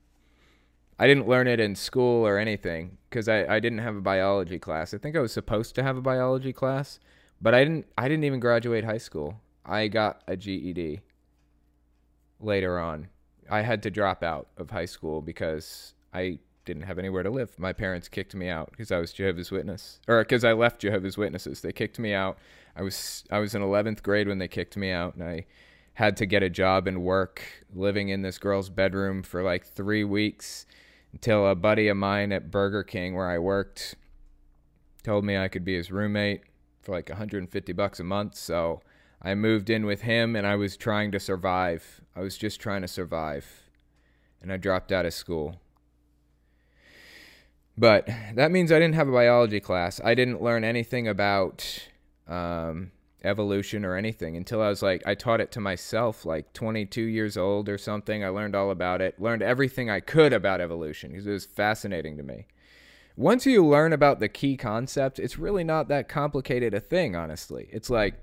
[0.97, 4.57] I didn't learn it in school or anything because I, I didn't have a biology
[4.57, 4.93] class.
[4.93, 6.99] I think I was supposed to have a biology class,
[7.41, 7.85] but I didn't.
[7.97, 9.41] I didn't even graduate high school.
[9.65, 11.01] I got a GED
[12.39, 13.09] later on.
[13.49, 17.57] I had to drop out of high school because I didn't have anywhere to live.
[17.59, 21.17] My parents kicked me out because I was Jehovah's Witness, or because I left Jehovah's
[21.17, 21.61] Witnesses.
[21.61, 22.37] They kicked me out.
[22.75, 25.45] I was I was in 11th grade when they kicked me out, and I
[25.95, 27.41] had to get a job and work
[27.73, 30.65] living in this girl's bedroom for like three weeks
[31.13, 33.95] until a buddy of mine at Burger King where I worked
[35.03, 36.41] told me I could be his roommate
[36.81, 38.35] for like 150 bucks a month.
[38.35, 38.81] So
[39.21, 42.01] I moved in with him and I was trying to survive.
[42.15, 43.45] I was just trying to survive.
[44.41, 45.55] And I dropped out of school.
[47.77, 50.01] But that means I didn't have a biology class.
[50.03, 51.87] I didn't learn anything about
[52.27, 52.91] um,
[53.23, 57.37] evolution or anything until I was like, I taught it to myself, like 22 years
[57.37, 58.23] old or something.
[58.23, 62.17] I learned all about it, learned everything I could about evolution because it was fascinating
[62.17, 62.47] to me.
[63.17, 67.67] Once you learn about the key concepts, it's really not that complicated a thing, honestly.
[67.71, 68.15] It's like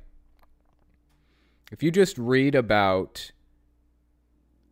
[1.70, 3.32] if you just read about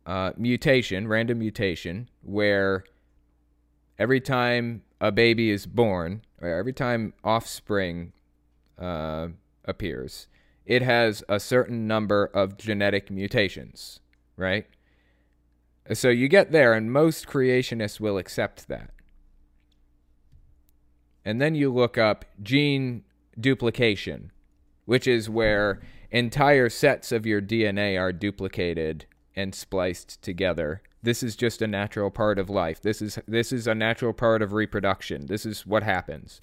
[0.05, 2.83] uh, mutation, random mutation, where
[3.97, 8.13] every time a baby is born, or every time offspring
[8.81, 9.27] uh,
[9.65, 10.27] appears,
[10.65, 13.99] it has a certain number of genetic mutations,
[14.35, 14.65] right?
[15.93, 18.91] So you get there, and most creationists will accept that.
[21.25, 23.03] And then you look up gene
[23.39, 24.31] duplication,
[24.85, 29.05] which is where entire sets of your DNA are duplicated
[29.35, 30.81] and spliced together.
[31.03, 32.81] This is just a natural part of life.
[32.81, 35.27] This is this is a natural part of reproduction.
[35.27, 36.41] This is what happens.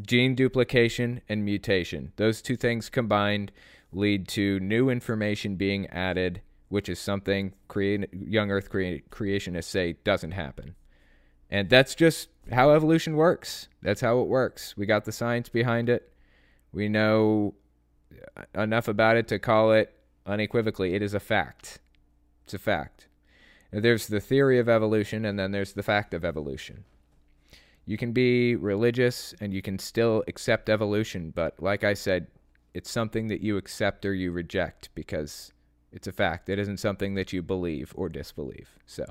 [0.00, 2.12] Gene duplication and mutation.
[2.16, 3.52] Those two things combined
[3.92, 9.96] lead to new information being added, which is something create, young earth crea- creationists say
[10.04, 10.74] doesn't happen.
[11.50, 13.68] And that's just how evolution works.
[13.82, 14.74] That's how it works.
[14.76, 16.10] We got the science behind it.
[16.72, 17.54] We know
[18.54, 19.94] enough about it to call it
[20.26, 21.80] unequivocally it is a fact.
[22.44, 23.08] It's a fact.
[23.70, 26.84] There's the theory of evolution, and then there's the fact of evolution.
[27.84, 32.28] You can be religious and you can still accept evolution, but like I said,
[32.74, 35.52] it's something that you accept or you reject because
[35.92, 36.48] it's a fact.
[36.48, 38.70] It isn't something that you believe or disbelieve.
[38.86, 39.04] So,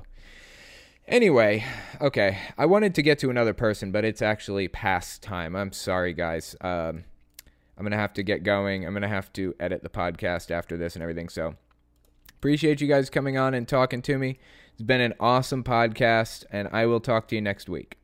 [1.08, 1.64] anyway,
[2.00, 2.40] okay.
[2.58, 5.56] I wanted to get to another person, but it's actually past time.
[5.56, 6.56] I'm sorry, guys.
[6.62, 7.04] Um,
[7.78, 8.86] I'm going to have to get going.
[8.86, 11.30] I'm going to have to edit the podcast after this and everything.
[11.30, 11.56] So,
[12.30, 14.40] appreciate you guys coming on and talking to me.
[14.74, 18.01] It's been an awesome podcast, and I will talk to you next week.